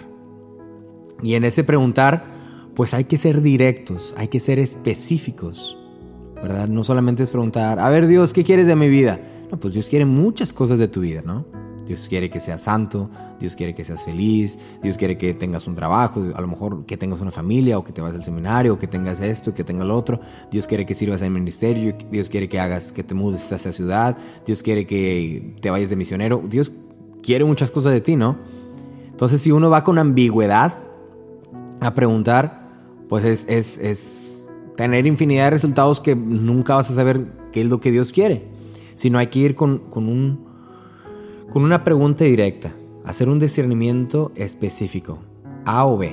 Y 1.21 1.35
en 1.35 1.43
ese 1.43 1.63
preguntar, 1.63 2.35
pues 2.75 2.93
hay 2.93 3.05
que 3.05 3.17
ser 3.17 3.41
directos, 3.41 4.13
hay 4.17 4.27
que 4.27 4.39
ser 4.39 4.59
específicos, 4.59 5.77
¿verdad? 6.35 6.67
No 6.67 6.83
solamente 6.83 7.23
es 7.23 7.29
preguntar, 7.29 7.79
a 7.79 7.89
ver 7.89 8.07
Dios, 8.07 8.33
¿qué 8.33 8.43
quieres 8.43 8.67
de 8.67 8.75
mi 8.75 8.89
vida? 8.89 9.19
No, 9.51 9.59
pues 9.59 9.73
Dios 9.73 9.87
quiere 9.87 10.05
muchas 10.05 10.53
cosas 10.53 10.79
de 10.79 10.87
tu 10.87 11.01
vida, 11.01 11.21
¿no? 11.23 11.45
Dios 11.85 12.09
quiere 12.09 12.29
que 12.29 12.39
seas 12.39 12.63
santo, 12.63 13.09
Dios 13.39 13.55
quiere 13.55 13.75
que 13.75 13.85
seas 13.85 14.03
feliz, 14.03 14.57
Dios 14.81 14.97
quiere 14.97 15.17
que 15.17 15.33
tengas 15.33 15.67
un 15.67 15.75
trabajo, 15.75 16.23
a 16.33 16.41
lo 16.41 16.47
mejor 16.47 16.85
que 16.85 16.97
tengas 16.97 17.21
una 17.21 17.31
familia 17.31 17.77
o 17.77 17.83
que 17.83 17.93
te 17.93 18.01
vayas 18.01 18.15
al 18.15 18.23
seminario 18.23 18.73
o 18.73 18.79
que 18.79 18.87
tengas 18.87 19.21
esto, 19.21 19.53
que 19.53 19.63
tengas 19.63 19.85
lo 19.85 19.95
otro. 19.95 20.19
Dios 20.49 20.67
quiere 20.67 20.85
que 20.85 20.95
sirvas 20.95 21.21
en 21.21 21.27
el 21.27 21.33
ministerio, 21.33 21.95
Dios 22.09 22.29
quiere 22.29 22.49
que 22.49 22.59
hagas 22.59 22.91
que 22.91 23.03
te 23.03 23.13
mudes 23.13 23.51
a 23.51 23.55
esa 23.57 23.71
ciudad, 23.71 24.17
Dios 24.45 24.63
quiere 24.63 24.87
que 24.87 25.55
te 25.61 25.69
vayas 25.69 25.91
de 25.91 25.95
misionero. 25.95 26.43
Dios 26.49 26.71
quiere 27.21 27.45
muchas 27.45 27.69
cosas 27.69 27.93
de 27.93 28.01
ti, 28.01 28.15
¿no? 28.15 28.37
Entonces 29.11 29.41
si 29.41 29.51
uno 29.51 29.69
va 29.69 29.83
con 29.83 29.99
ambigüedad 29.99 30.73
a 31.79 31.93
preguntar, 31.93 32.65
pues 33.09 33.23
es, 33.25 33.77
es, 33.77 34.44
tener 34.75 35.07
infinidad 35.07 35.45
de 35.45 35.49
resultados 35.51 36.01
que 36.01 36.15
nunca 36.15 36.75
vas 36.75 36.89
a 36.91 36.95
saber 36.95 37.31
qué 37.51 37.61
es 37.61 37.67
lo 37.67 37.79
que 37.79 37.91
Dios 37.91 38.11
quiere. 38.11 38.47
Sino 38.95 39.17
hay 39.17 39.27
que 39.27 39.39
ir 39.39 39.55
con, 39.55 39.79
con, 39.89 40.07
un, 40.07 40.45
con 41.51 41.63
una 41.63 41.83
pregunta 41.83 42.23
directa, 42.23 42.73
hacer 43.03 43.29
un 43.29 43.39
discernimiento 43.39 44.31
específico, 44.35 45.19
A 45.65 45.85
o 45.85 45.97
B, 45.97 46.11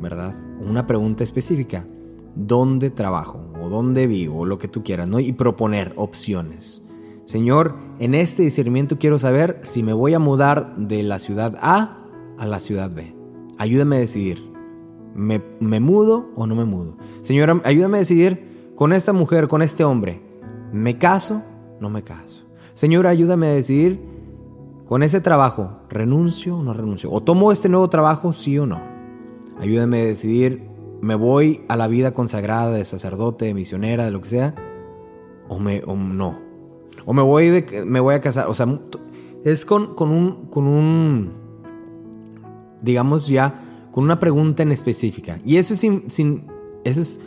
¿verdad? 0.00 0.34
Una 0.60 0.86
pregunta 0.86 1.24
específica, 1.24 1.86
¿dónde 2.34 2.90
trabajo? 2.90 3.48
o 3.60 3.68
dónde 3.68 4.06
vivo, 4.06 4.40
o 4.40 4.44
lo 4.44 4.58
que 4.58 4.68
tú 4.68 4.82
quieras, 4.82 5.08
¿no? 5.08 5.20
Y 5.20 5.32
proponer 5.32 5.92
opciones. 5.96 6.82
Señor, 7.26 7.74
en 7.98 8.14
este 8.14 8.42
discernimiento 8.42 8.98
quiero 8.98 9.18
saber 9.18 9.60
si 9.62 9.82
me 9.82 9.92
voy 9.92 10.14
a 10.14 10.18
mudar 10.18 10.74
de 10.76 11.02
la 11.02 11.18
ciudad 11.18 11.56
A 11.60 12.06
a 12.38 12.46
la 12.46 12.60
ciudad 12.60 12.90
B. 12.90 13.14
Ayúdame 13.58 13.96
a 13.96 14.00
decidir. 14.00 14.47
¿Me, 15.18 15.80
mudo 15.80 16.30
o 16.36 16.46
no 16.46 16.54
me 16.54 16.64
mudo? 16.64 16.96
Señor, 17.22 17.60
ayúdame 17.64 17.96
a 17.96 18.00
decidir 18.00 18.72
con 18.76 18.92
esta 18.92 19.12
mujer, 19.12 19.48
con 19.48 19.62
este 19.62 19.82
hombre. 19.82 20.22
¿Me 20.72 20.96
caso? 20.96 21.42
No 21.80 21.90
me 21.90 22.04
caso. 22.04 22.44
Señor, 22.74 23.08
ayúdame 23.08 23.48
a 23.48 23.54
decidir 23.54 24.00
con 24.86 25.02
ese 25.02 25.20
trabajo. 25.20 25.80
¿Renuncio 25.90 26.58
o 26.58 26.62
no 26.62 26.72
renuncio? 26.72 27.10
¿O 27.10 27.20
tomo 27.20 27.50
este 27.50 27.68
nuevo 27.68 27.90
trabajo, 27.90 28.32
sí 28.32 28.60
o 28.60 28.66
no? 28.66 28.80
Ayúdame 29.58 30.02
a 30.02 30.04
decidir, 30.04 30.70
¿me 31.00 31.16
voy 31.16 31.64
a 31.68 31.76
la 31.76 31.88
vida 31.88 32.12
consagrada 32.14 32.70
de 32.70 32.84
sacerdote, 32.84 33.46
de 33.46 33.54
misionera, 33.54 34.04
de 34.04 34.12
lo 34.12 34.20
que 34.20 34.28
sea? 34.28 34.54
¿O, 35.48 35.58
me, 35.58 35.82
o 35.84 35.96
no? 35.96 36.38
O 37.06 37.12
me 37.12 37.22
voy, 37.22 37.48
de, 37.48 37.84
me 37.84 37.98
voy 37.98 38.14
a 38.14 38.20
casar. 38.20 38.46
O 38.46 38.54
sea, 38.54 38.68
es 39.44 39.64
con, 39.64 39.96
con, 39.96 40.10
un, 40.10 40.46
con 40.46 40.68
un, 40.68 41.32
digamos 42.82 43.26
ya, 43.26 43.64
con 43.92 44.04
una 44.04 44.18
pregunta 44.18 44.62
en 44.62 44.72
específica. 44.72 45.38
Y 45.44 45.56
eso 45.56 45.74
es, 45.74 45.80
sin, 45.80 46.46
eso 46.84 47.00
es 47.00 47.20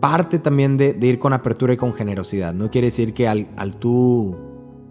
parte 0.00 0.38
también 0.38 0.76
de, 0.76 0.96
ir 1.00 1.18
con 1.18 1.32
apertura 1.32 1.72
y 1.72 1.76
con 1.76 1.92
generosidad. 1.92 2.54
No 2.54 2.70
quiere 2.70 2.88
decir 2.88 3.14
que 3.14 3.28
al, 3.28 3.48
al 3.56 3.76
tú 3.76 4.36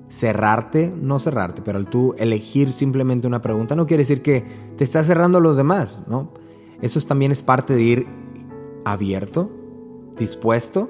cerrarte, 0.10 0.94
no 0.96 1.20
cerrarte, 1.20 1.62
pero 1.62 1.78
al 1.78 1.88
tú 1.90 2.16
elegir 2.18 2.74
simplemente 2.74 3.28
una 3.28 3.42
pregunta, 3.42 3.76
no 3.76 3.88
quiere 3.88 4.02
decir 4.02 4.22
que 4.22 4.46
te 4.76 4.84
estás 4.84 5.06
cerrando 5.08 5.38
a 5.40 5.42
los 5.42 5.58
demás, 5.58 6.02
¿no? 6.08 6.34
Eso 6.82 7.02
también 7.02 7.32
es 7.32 7.44
parte 7.44 7.76
de 7.76 7.82
ir 7.82 8.08
abierto, 8.86 9.52
dispuesto, 10.18 10.90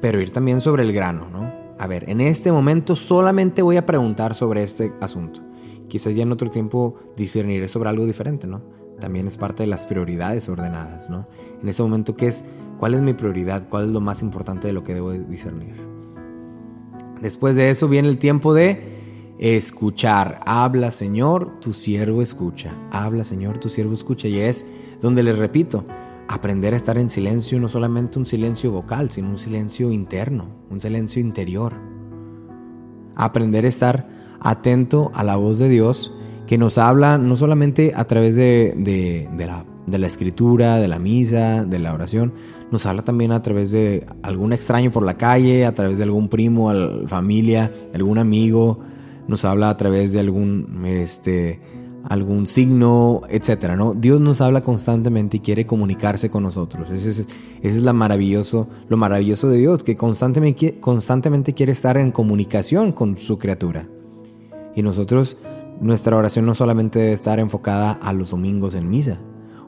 pero 0.00 0.20
ir 0.20 0.30
también 0.30 0.60
sobre 0.60 0.82
el 0.82 0.92
grano, 0.92 1.28
¿no? 1.30 1.50
A 1.78 1.86
ver, 1.86 2.08
en 2.10 2.20
este 2.20 2.52
momento 2.52 2.96
solamente 2.96 3.62
voy 3.62 3.76
a 3.76 3.86
preguntar 3.86 4.34
sobre 4.34 4.62
este 4.62 4.92
asunto. 5.00 5.47
Quizás 5.88 6.14
ya 6.14 6.22
en 6.22 6.32
otro 6.32 6.50
tiempo 6.50 6.96
discerniré 7.16 7.68
sobre 7.68 7.88
algo 7.88 8.06
diferente, 8.06 8.46
¿no? 8.46 8.62
También 9.00 9.28
es 9.28 9.36
parte 9.36 9.62
de 9.62 9.68
las 9.68 9.86
prioridades 9.86 10.48
ordenadas, 10.48 11.08
¿no? 11.08 11.26
En 11.62 11.68
ese 11.68 11.82
momento, 11.82 12.16
¿qué 12.16 12.28
es? 12.28 12.44
¿Cuál 12.78 12.94
es 12.94 13.02
mi 13.02 13.14
prioridad? 13.14 13.68
¿Cuál 13.68 13.86
es 13.86 13.90
lo 13.90 14.00
más 14.00 14.22
importante 14.22 14.66
de 14.66 14.72
lo 14.72 14.84
que 14.84 14.94
debo 14.94 15.12
discernir? 15.12 15.74
Después 17.20 17.56
de 17.56 17.70
eso 17.70 17.88
viene 17.88 18.08
el 18.08 18.18
tiempo 18.18 18.54
de 18.54 18.98
escuchar. 19.38 20.40
Habla, 20.46 20.90
Señor, 20.90 21.60
tu 21.60 21.72
siervo 21.72 22.22
escucha. 22.22 22.76
Habla, 22.90 23.24
Señor, 23.24 23.58
tu 23.58 23.68
siervo 23.68 23.94
escucha. 23.94 24.28
Y 24.28 24.38
es 24.38 24.66
donde 25.00 25.22
les 25.22 25.38
repito, 25.38 25.84
aprender 26.28 26.74
a 26.74 26.76
estar 26.76 26.98
en 26.98 27.08
silencio, 27.08 27.58
no 27.58 27.68
solamente 27.68 28.18
un 28.18 28.26
silencio 28.26 28.70
vocal, 28.70 29.10
sino 29.10 29.30
un 29.30 29.38
silencio 29.38 29.90
interno, 29.90 30.48
un 30.70 30.80
silencio 30.80 31.20
interior. 31.20 31.74
Aprender 33.16 33.64
a 33.64 33.68
estar 33.68 34.17
atento 34.40 35.10
a 35.14 35.24
la 35.24 35.36
voz 35.36 35.58
de 35.58 35.68
Dios 35.68 36.12
que 36.48 36.58
nos 36.58 36.78
habla 36.78 37.18
no 37.18 37.36
solamente 37.36 37.92
a 37.94 38.06
través 38.06 38.34
de, 38.34 39.28
la 39.86 40.06
escritura, 40.06 40.76
de 40.76 40.88
la 40.88 40.98
misa, 40.98 41.64
de 41.64 41.78
la 41.78 41.92
oración, 41.92 42.32
nos 42.72 42.86
habla 42.86 43.02
también 43.02 43.32
a 43.32 43.42
través 43.42 43.70
de 43.70 44.06
algún 44.22 44.54
extraño 44.54 44.90
por 44.90 45.04
la 45.04 45.18
calle, 45.18 45.66
a 45.66 45.74
través 45.74 45.98
de 45.98 46.04
algún 46.04 46.28
primo, 46.28 46.72
familia, 47.06 47.70
algún 47.94 48.16
amigo, 48.16 48.80
nos 49.28 49.44
habla 49.44 49.68
a 49.68 49.76
través 49.76 50.12
de 50.12 50.20
algún, 50.20 50.84
este, 50.86 51.60
algún 52.04 52.46
signo, 52.46 53.20
etcétera, 53.28 53.76
¿no? 53.76 53.92
Dios 53.92 54.18
nos 54.18 54.40
habla 54.40 54.62
constantemente 54.62 55.36
y 55.36 55.40
quiere 55.40 55.66
comunicarse 55.66 56.30
con 56.30 56.44
nosotros. 56.44 56.90
Ese 56.90 57.10
es, 57.10 57.26
es 57.60 57.82
la 57.82 57.92
maravilloso, 57.92 58.68
lo 58.88 58.96
maravilloso 58.96 59.50
de 59.50 59.58
Dios, 59.58 59.84
que 59.84 59.96
constantemente, 59.96 60.80
constantemente 60.80 61.52
quiere 61.52 61.72
estar 61.72 61.98
en 61.98 62.10
comunicación 62.10 62.92
con 62.92 63.18
su 63.18 63.36
criatura. 63.36 63.86
Y 64.78 64.82
nosotros, 64.84 65.36
nuestra 65.80 66.16
oración 66.16 66.46
no 66.46 66.54
solamente 66.54 67.00
debe 67.00 67.12
estar 67.12 67.40
enfocada 67.40 67.90
a 67.90 68.12
los 68.12 68.30
domingos 68.30 68.76
en 68.76 68.88
misa, 68.88 69.18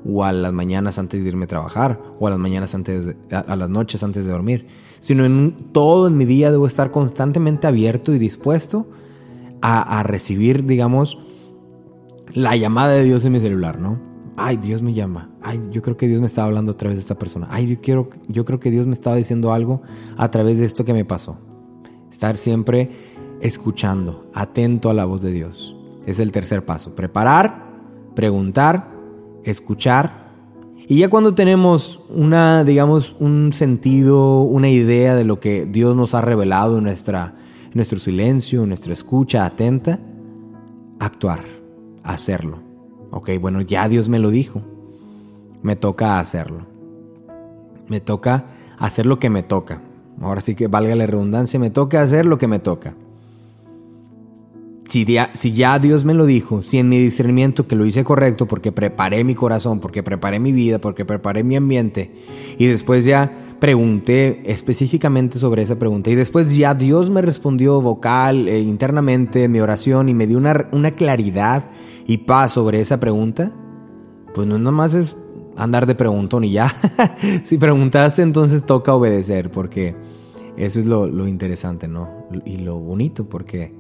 o 0.06 0.22
a 0.22 0.32
las 0.32 0.52
mañanas 0.52 1.00
antes 1.00 1.24
de 1.24 1.30
irme 1.30 1.46
a 1.46 1.48
trabajar, 1.48 2.00
o 2.20 2.28
a 2.28 2.30
las 2.30 2.38
mañanas 2.38 2.76
antes 2.76 3.16
a, 3.32 3.56
las 3.56 3.70
noches 3.70 4.04
antes 4.04 4.24
de 4.24 4.30
dormir, 4.30 4.68
sino 5.00 5.24
en 5.24 5.72
todo 5.72 6.06
en 6.06 6.16
mi 6.16 6.26
día 6.26 6.52
debo 6.52 6.64
estar 6.64 6.92
constantemente 6.92 7.66
abierto 7.66 8.14
y 8.14 8.20
dispuesto 8.20 8.86
a, 9.62 9.98
a 9.98 10.04
recibir, 10.04 10.64
digamos, 10.64 11.18
la 12.32 12.54
llamada 12.54 12.92
de 12.92 13.02
Dios 13.02 13.24
en 13.24 13.32
mi 13.32 13.40
celular, 13.40 13.80
¿no? 13.80 13.98
Ay, 14.36 14.58
Dios 14.58 14.80
me 14.80 14.92
llama. 14.92 15.32
Ay, 15.42 15.60
yo 15.72 15.82
creo 15.82 15.96
que 15.96 16.06
Dios 16.06 16.20
me 16.20 16.28
estaba 16.28 16.46
hablando 16.46 16.70
a 16.70 16.76
través 16.76 16.98
de 16.98 17.00
esta 17.00 17.18
persona. 17.18 17.48
Ay, 17.50 17.66
yo, 17.66 17.80
quiero, 17.80 18.10
yo 18.28 18.44
creo 18.44 18.60
que 18.60 18.70
Dios 18.70 18.86
me 18.86 18.94
estaba 18.94 19.16
diciendo 19.16 19.52
algo 19.52 19.82
a 20.16 20.30
través 20.30 20.60
de 20.60 20.66
esto 20.66 20.84
que 20.84 20.92
me 20.92 21.04
pasó. 21.04 21.36
Estar 22.12 22.36
siempre 22.36 23.10
escuchando, 23.40 24.29
atento 24.35 24.90
a 24.90 24.94
la 24.94 25.05
voz 25.05 25.22
de 25.22 25.33
Dios. 25.33 25.76
Es 26.07 26.18
el 26.18 26.33
tercer 26.33 26.64
paso. 26.64 26.94
Preparar, 26.94 27.66
preguntar, 28.14 28.90
escuchar. 29.44 30.31
Y 30.88 30.98
ya 30.98 31.09
cuando 31.09 31.35
tenemos 31.35 32.00
una, 32.09 32.64
digamos, 32.64 33.16
un 33.20 33.53
sentido, 33.53 34.42
una 34.42 34.68
idea 34.68 35.14
de 35.14 35.24
lo 35.24 35.40
que 35.40 35.66
Dios 35.66 35.94
nos 35.94 36.14
ha 36.14 36.20
revelado 36.20 36.79
en, 36.79 36.85
nuestra, 36.85 37.35
en 37.64 37.72
nuestro 37.74 37.98
silencio, 37.98 38.62
en 38.62 38.68
nuestra 38.68 38.92
escucha 38.92 39.44
atenta, 39.44 40.00
actuar 40.98 41.61
hacerlo. 42.03 42.59
Ok, 43.11 43.31
bueno, 43.40 43.61
ya 43.61 43.88
Dios 43.88 44.09
me 44.09 44.18
lo 44.18 44.31
dijo. 44.31 44.62
Me 45.62 45.76
toca 45.76 46.18
hacerlo. 46.18 46.66
Me 47.88 48.00
toca 48.00 48.46
hacer 48.79 49.07
lo 49.07 49.18
que 49.18 49.31
me 49.31 49.42
toca. 49.42 49.83
Ahora 50.20 50.40
sí 50.40 50.55
que 50.55 50.68
valga 50.68 50.94
la 50.94 51.07
redundancia, 51.07 51.59
me 51.59 51.70
toca 51.70 52.03
hacer 52.03 52.26
lo 52.26 52.38
que 52.38 52.46
me 52.46 52.59
toca. 52.59 52.94
Si 54.90 55.05
ya, 55.05 55.79
Dios 55.79 56.05
me 56.05 56.14
lo 56.14 56.26
dijo, 56.26 56.64
si 56.64 56.79
en 56.79 56.88
mi 56.88 56.98
discernimiento 56.98 57.68
que 57.68 57.76
lo 57.76 57.87
hice 57.87 58.03
correcto 58.03 58.48
porque 58.48 58.72
preparé 58.72 59.22
mi 59.22 59.37
corazón, 59.37 59.79
porque 59.79 60.03
preparé 60.03 60.40
mi 60.40 60.50
vida, 60.50 60.81
porque 60.81 61.05
preparé 61.05 61.44
mi 61.44 61.55
ambiente, 61.55 62.11
y 62.59 62.66
después 62.66 63.05
ya 63.05 63.33
pregunté 63.61 64.42
específicamente 64.46 65.38
sobre 65.38 65.62
esa 65.62 65.79
pregunta, 65.79 66.11
y 66.11 66.16
después 66.16 66.53
ya 66.57 66.74
Dios 66.74 67.09
me 67.09 67.22
respondió 67.22 67.81
vocal, 67.81 68.48
e 68.48 68.59
internamente, 68.59 69.48
mi 69.48 69.61
oración, 69.61 70.09
y 70.09 70.14
me 70.14 70.26
dio 70.26 70.38
una, 70.38 70.68
una 70.72 70.90
claridad 70.90 71.70
y 72.09 72.18
paz 72.18 72.55
sobre 72.55 72.81
esa 72.81 72.98
pregunta, 72.98 73.53
pues 74.35 74.48
no 74.48 74.59
nomás 74.59 74.94
es 74.94 75.14
andar 75.57 75.87
de 75.87 75.94
preguntón 75.94 76.42
y 76.42 76.50
ya. 76.50 76.74
si 77.44 77.59
preguntaste, 77.59 78.22
entonces 78.22 78.66
toca 78.66 78.92
obedecer, 78.92 79.53
porque 79.53 79.94
eso 80.57 80.81
es 80.81 80.87
lo, 80.87 81.07
lo, 81.07 81.29
interesante, 81.29 81.87
¿no? 81.87 82.11
Y 82.44 82.57
lo 82.57 82.81
bonito, 82.81 83.29
porque 83.29 83.72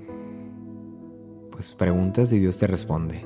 pues 1.60 1.74
preguntas 1.74 2.32
y 2.32 2.38
Dios 2.38 2.56
te 2.56 2.66
responde. 2.66 3.22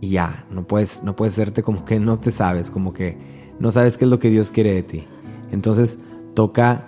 Y 0.00 0.08
ya, 0.08 0.46
no 0.50 0.66
puedes, 0.66 1.04
no 1.04 1.16
puedes 1.16 1.34
serte 1.34 1.62
como 1.62 1.84
que 1.84 2.00
no 2.00 2.18
te 2.18 2.30
sabes, 2.30 2.70
como 2.70 2.94
que 2.94 3.18
no 3.58 3.70
sabes 3.72 3.98
qué 3.98 4.06
es 4.06 4.10
lo 4.10 4.18
que 4.18 4.30
Dios 4.30 4.52
quiere 4.52 4.72
de 4.72 4.82
ti. 4.82 5.04
Entonces 5.50 5.98
toca 6.32 6.86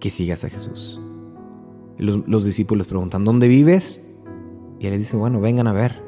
que 0.00 0.08
sigas 0.08 0.44
a 0.44 0.48
Jesús. 0.48 0.98
Los, 1.98 2.26
los 2.26 2.46
discípulos 2.46 2.86
preguntan, 2.86 3.22
¿dónde 3.22 3.48
vives? 3.48 4.00
Y 4.78 4.86
él 4.86 4.92
les 4.92 5.00
dice, 5.00 5.18
bueno, 5.18 5.42
vengan 5.42 5.66
a 5.66 5.74
ver. 5.74 6.02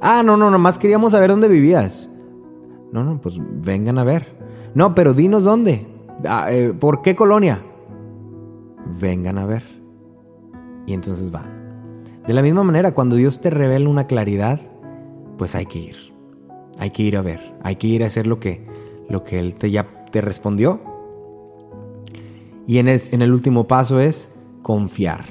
Ah, 0.00 0.24
no, 0.24 0.36
no, 0.36 0.50
nomás 0.50 0.78
queríamos 0.78 1.12
saber 1.12 1.30
dónde 1.30 1.46
vivías. 1.46 2.08
No, 2.90 3.04
no, 3.04 3.20
pues 3.20 3.36
vengan 3.38 3.98
a 3.98 4.04
ver. 4.04 4.36
No, 4.74 4.96
pero 4.96 5.14
dinos 5.14 5.44
dónde. 5.44 5.86
Ah, 6.26 6.48
eh, 6.50 6.72
¿Por 6.72 7.02
qué 7.02 7.14
colonia? 7.14 7.62
Vengan 9.00 9.38
a 9.38 9.46
ver. 9.46 9.62
Y 10.88 10.92
entonces 10.92 11.30
van. 11.30 11.57
De 12.28 12.34
la 12.34 12.42
misma 12.42 12.62
manera, 12.62 12.92
cuando 12.92 13.16
Dios 13.16 13.40
te 13.40 13.48
revela 13.48 13.88
una 13.88 14.06
claridad, 14.06 14.60
pues 15.38 15.54
hay 15.54 15.64
que 15.64 15.78
ir. 15.78 15.96
Hay 16.78 16.90
que 16.90 17.02
ir 17.02 17.16
a 17.16 17.22
ver. 17.22 17.54
Hay 17.62 17.76
que 17.76 17.86
ir 17.86 18.04
a 18.04 18.06
hacer 18.08 18.26
lo 18.26 18.38
que, 18.38 18.66
lo 19.08 19.24
que 19.24 19.40
Él 19.40 19.54
te, 19.54 19.70
ya 19.70 20.04
te 20.12 20.20
respondió. 20.20 20.78
Y 22.66 22.80
en 22.80 22.88
en 22.88 23.22
el 23.22 23.32
último 23.32 23.66
paso 23.66 23.98
es 23.98 24.30
confiar. 24.60 25.24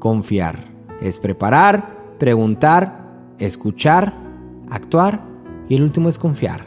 Confiar. 0.00 0.66
Es 1.00 1.18
preparar, 1.18 2.16
preguntar, 2.18 3.32
escuchar, 3.38 4.12
actuar 4.68 5.24
y 5.66 5.76
el 5.76 5.82
último 5.82 6.10
es 6.10 6.18
confiar. 6.18 6.66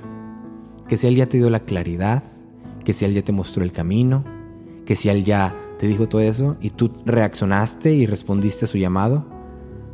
Que 0.88 0.97
si 0.97 1.06
Él 1.06 1.17
ya 1.17 1.30
te 1.30 1.38
dio 1.38 1.52
la 1.52 1.60
claridad, 1.60 2.24
que 2.84 2.93
si 2.93 3.06
Él 3.06 3.13
ya 3.13 3.21
te 3.21 3.32
mostró 3.32 3.63
el 3.63 3.74
camino, 3.74 4.26
que 4.88 4.95
si 4.95 5.10
Él 5.10 5.24
ya 5.24 5.56
te 5.78 5.86
dijo 5.86 6.10
todo 6.10 6.21
eso 6.21 6.58
y 6.62 6.71
tú 6.71 6.91
reaccionaste 7.06 7.93
y 7.93 8.08
respondiste 8.08 8.65
a 8.65 8.67
su 8.67 8.80
llamado, 8.80 9.39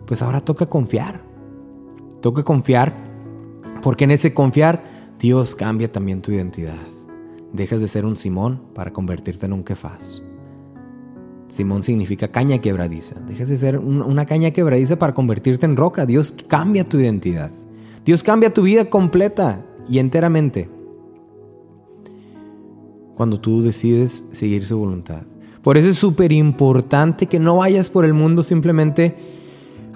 pues 0.08 0.22
ahora 0.22 0.42
toca 0.42 0.66
confiar. 0.66 1.22
Toca 2.22 2.44
confiar 2.44 2.96
porque 3.84 4.06
en 4.06 4.12
ese 4.12 4.34
confiar 4.34 4.84
Dios 5.20 5.54
cambia 5.54 5.92
también 5.92 6.22
tu 6.22 6.32
identidad. 6.32 6.80
Dejas 7.54 7.82
de 7.82 7.88
ser 7.88 8.06
un 8.06 8.18
Simón 8.18 8.62
para 8.74 8.92
convertirte 8.92 9.46
en 9.46 9.54
un 9.54 9.64
Kefaz. 9.64 10.24
Simón 11.48 11.84
significa 11.84 12.30
caña 12.30 12.60
quebradiza. 12.60 13.20
Dejas 13.22 13.50
de 13.50 13.58
ser 13.58 13.78
una 13.78 14.26
caña 14.26 14.52
quebradiza 14.52 14.98
para 14.98 15.14
convertirte 15.14 15.66
en 15.66 15.78
roca. 15.78 16.06
Dios 16.06 16.34
cambia 16.48 16.84
tu 16.84 17.00
identidad. 17.00 17.52
Dios 18.04 18.24
cambia 18.24 18.54
tu 18.54 18.64
vida 18.64 18.90
completa 18.90 19.66
y 19.90 20.00
enteramente. 20.00 20.70
Cuando 23.16 23.40
tú 23.40 23.62
decides 23.62 24.30
seguir 24.32 24.66
su 24.66 24.78
voluntad. 24.78 25.24
Por 25.62 25.78
eso 25.78 25.90
es 25.90 25.98
súper 25.98 26.32
importante 26.32 27.26
que 27.28 27.40
no 27.40 27.58
vayas 27.58 27.90
por 27.90 28.06
el 28.06 28.14
mundo 28.14 28.44
simplemente 28.44 29.37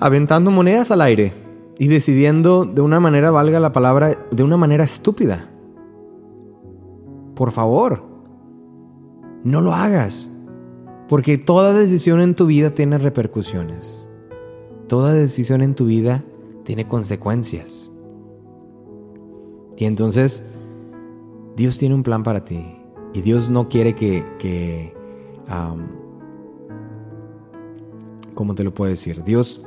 aventando 0.02 0.50
monedas 0.50 0.90
al 0.92 1.00
aire 1.02 1.32
y 1.78 1.88
decidiendo 1.88 2.66
de 2.66 2.82
una 2.82 3.00
manera, 3.00 3.32
valga 3.32 3.60
la 3.60 3.72
palabra, 3.72 4.28
de 4.32 4.44
una 4.44 4.58
manera 4.58 4.84
estúpida. 4.84 5.48
Por 7.36 7.52
favor, 7.52 8.04
no 9.44 9.62
lo 9.62 9.74
hagas. 9.74 10.30
Porque 11.08 11.38
toda 11.38 11.74
decisión 11.74 12.20
en 12.20 12.36
tu 12.36 12.48
vida 12.48 12.72
tiene 12.72 12.98
repercusiones. 12.98 14.10
Toda 14.88 15.14
decisión 15.14 15.62
en 15.62 15.76
tu 15.76 15.86
vida 15.86 16.24
tiene 16.64 16.88
consecuencias. 16.88 17.92
Y 19.78 19.86
entonces, 19.86 20.44
Dios 21.56 21.78
tiene 21.78 21.96
un 21.96 22.04
plan 22.04 22.24
para 22.24 22.44
ti. 22.44 22.78
Y 23.14 23.22
Dios 23.22 23.50
no 23.50 23.70
quiere 23.70 23.94
que... 23.94 24.26
que 24.40 24.96
¿Cómo 28.34 28.56
te 28.56 28.64
lo 28.64 28.74
puedo 28.74 28.90
decir? 28.90 29.24
Dios... 29.24 29.62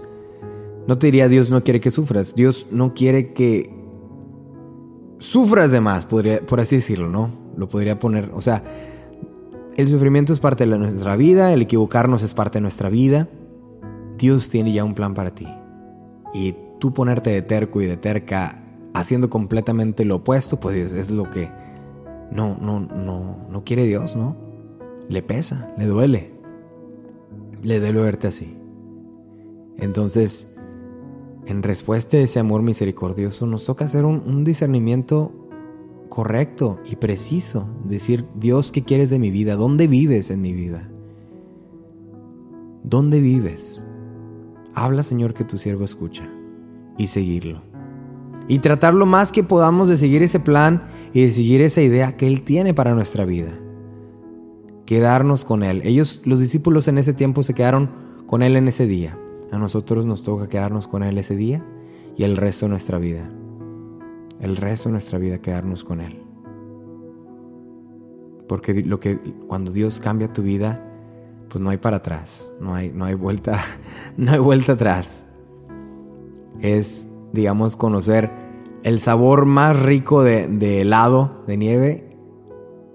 No 0.86 0.98
te 0.98 1.06
diría 1.06 1.28
Dios 1.28 1.50
no 1.50 1.64
quiere 1.64 1.80
que 1.80 1.90
sufras. 1.90 2.34
Dios 2.34 2.66
no 2.70 2.94
quiere 2.94 3.32
que 3.32 3.74
sufras 5.18 5.70
de 5.70 5.80
más, 5.80 6.04
podría, 6.06 6.44
por 6.44 6.60
así 6.60 6.76
decirlo, 6.76 7.08
¿no? 7.08 7.30
Lo 7.56 7.68
podría 7.68 7.98
poner, 7.98 8.30
o 8.34 8.42
sea, 8.42 8.62
el 9.76 9.88
sufrimiento 9.88 10.32
es 10.32 10.40
parte 10.40 10.66
de 10.66 10.78
nuestra 10.78 11.16
vida, 11.16 11.52
el 11.52 11.62
equivocarnos 11.62 12.22
es 12.22 12.34
parte 12.34 12.58
de 12.58 12.62
nuestra 12.62 12.88
vida. 12.88 13.28
Dios 14.18 14.50
tiene 14.50 14.72
ya 14.72 14.84
un 14.84 14.94
plan 14.94 15.14
para 15.14 15.34
ti. 15.34 15.48
Y 16.32 16.54
tú 16.78 16.92
ponerte 16.92 17.30
de 17.30 17.42
terco 17.42 17.80
y 17.80 17.86
de 17.86 17.96
terca 17.96 18.62
haciendo 18.94 19.30
completamente 19.30 20.04
lo 20.04 20.16
opuesto, 20.16 20.60
pues 20.60 20.92
es 20.92 21.10
lo 21.10 21.30
que 21.30 21.50
no, 22.30 22.56
no, 22.60 22.80
no, 22.80 23.46
no 23.50 23.64
quiere 23.64 23.84
Dios, 23.84 24.14
¿no? 24.14 24.36
Le 25.08 25.22
pesa, 25.22 25.74
le 25.78 25.86
duele. 25.86 26.34
Le 27.62 27.80
duele 27.80 28.00
verte 28.00 28.28
así. 28.28 28.56
Entonces, 29.78 30.53
en 31.46 31.62
respuesta 31.62 32.16
a 32.16 32.20
ese 32.20 32.40
amor 32.40 32.62
misericordioso, 32.62 33.46
nos 33.46 33.64
toca 33.64 33.84
hacer 33.84 34.04
un, 34.04 34.44
discernimiento 34.44 35.32
correcto 36.08 36.78
y 36.90 36.96
preciso. 36.96 37.68
Decir, 37.84 38.26
Dios, 38.34 38.72
¿qué 38.72 38.82
quieres 38.82 39.10
de 39.10 39.18
mi 39.18 39.30
vida? 39.30 39.56
¿Dónde 39.56 39.86
vives 39.86 40.30
en 40.30 40.40
mi 40.40 40.52
vida? 40.52 40.88
¿Dónde 42.82 43.20
vives? 43.20 43.84
Habla, 44.74 45.02
Señor, 45.02 45.34
que 45.34 45.44
tu 45.44 45.58
siervo 45.58 45.84
escucha. 45.84 46.30
Y 46.96 47.08
seguirlo. 47.08 47.62
Y 48.48 48.60
tratar 48.60 48.94
lo 48.94 49.06
más 49.06 49.32
que 49.32 49.42
podamos 49.42 49.88
de 49.88 49.98
seguir 49.98 50.22
ese 50.22 50.40
plan 50.40 50.86
y 51.12 51.22
de 51.22 51.30
seguir 51.30 51.60
esa 51.60 51.82
idea 51.82 52.16
que 52.16 52.26
Él 52.26 52.44
tiene 52.44 52.74
para 52.74 52.94
nuestra 52.94 53.24
vida. 53.24 53.58
Quedarnos 54.86 55.44
con 55.44 55.62
Él. 55.62 55.80
Ellos, 55.84 56.22
los 56.24 56.40
discípulos 56.40 56.88
en 56.88 56.98
ese 56.98 57.14
tiempo, 57.14 57.42
se 57.42 57.54
quedaron 57.54 57.90
con 58.26 58.42
Él 58.42 58.56
en 58.56 58.68
ese 58.68 58.86
día. 58.86 59.18
A 59.54 59.58
nosotros 59.58 60.04
nos 60.04 60.24
toca 60.24 60.48
quedarnos 60.48 60.88
con 60.88 61.04
Él 61.04 61.16
ese 61.16 61.36
día 61.36 61.64
y 62.16 62.24
el 62.24 62.36
resto 62.36 62.66
de 62.66 62.70
nuestra 62.70 62.98
vida. 62.98 63.30
El 64.40 64.56
resto 64.56 64.88
de 64.88 64.94
nuestra 64.94 65.16
vida 65.20 65.38
quedarnos 65.38 65.84
con 65.84 66.00
Él. 66.00 66.20
Porque 68.48 68.82
lo 68.82 68.98
que, 68.98 69.20
cuando 69.46 69.70
Dios 69.70 70.00
cambia 70.00 70.32
tu 70.32 70.42
vida, 70.42 70.84
pues 71.48 71.62
no 71.62 71.70
hay 71.70 71.76
para 71.76 71.98
atrás, 71.98 72.48
no 72.60 72.74
hay, 72.74 72.90
no 72.90 73.04
hay 73.04 73.14
vuelta, 73.14 73.60
no 74.16 74.32
hay 74.32 74.40
vuelta 74.40 74.72
atrás. 74.72 75.26
Es, 76.60 77.08
digamos, 77.32 77.76
conocer 77.76 78.32
el 78.82 78.98
sabor 78.98 79.46
más 79.46 79.80
rico 79.80 80.24
de, 80.24 80.80
helado, 80.80 81.44
de 81.46 81.56
nieve, 81.56 82.10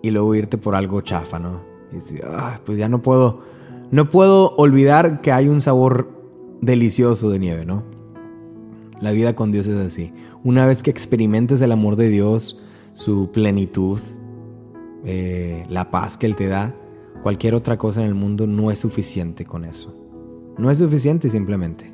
y 0.02 0.12
luego 0.12 0.36
irte 0.36 0.58
por 0.58 0.76
algo 0.76 1.00
chafa, 1.00 1.40
¿no? 1.40 1.62
Y 1.90 1.96
decir, 1.96 2.22
pues 2.66 2.78
ya 2.78 2.90
no 2.90 3.02
puedo, 3.02 3.44
no 3.92 4.10
puedo 4.10 4.56
olvidar 4.58 5.22
que 5.22 5.32
hay 5.32 5.48
un 5.48 5.62
sabor 5.62 6.19
delicioso 6.62 7.30
de 7.30 7.40
nieve, 7.40 7.66
¿no? 7.66 7.84
La 9.02 9.12
vida 9.12 9.36
con 9.36 9.52
Dios 9.52 9.68
es 9.68 9.78
así. 9.78 10.14
Una 10.44 10.66
vez 10.66 10.84
que 10.84 10.92
experimentes 10.92 11.62
el 11.62 11.72
amor 11.72 11.96
de 11.96 12.10
Dios, 12.10 12.60
su 12.94 13.32
plenitud, 13.32 14.00
eh, 15.06 15.66
la 15.70 15.90
paz 15.90 16.18
que 16.18 16.26
Él 16.26 16.36
te 16.36 16.48
da, 16.48 16.76
cualquier 17.24 17.56
otra 17.56 17.78
cosa 17.78 18.02
en 18.02 18.08
el 18.08 18.16
mundo 18.16 18.48
no 18.48 18.72
es 18.72 18.80
suficiente 18.80 19.46
con 19.46 19.64
eso. 19.64 19.96
No 20.58 20.70
es 20.70 20.80
suficiente 20.80 21.30
simplemente. 21.30 21.94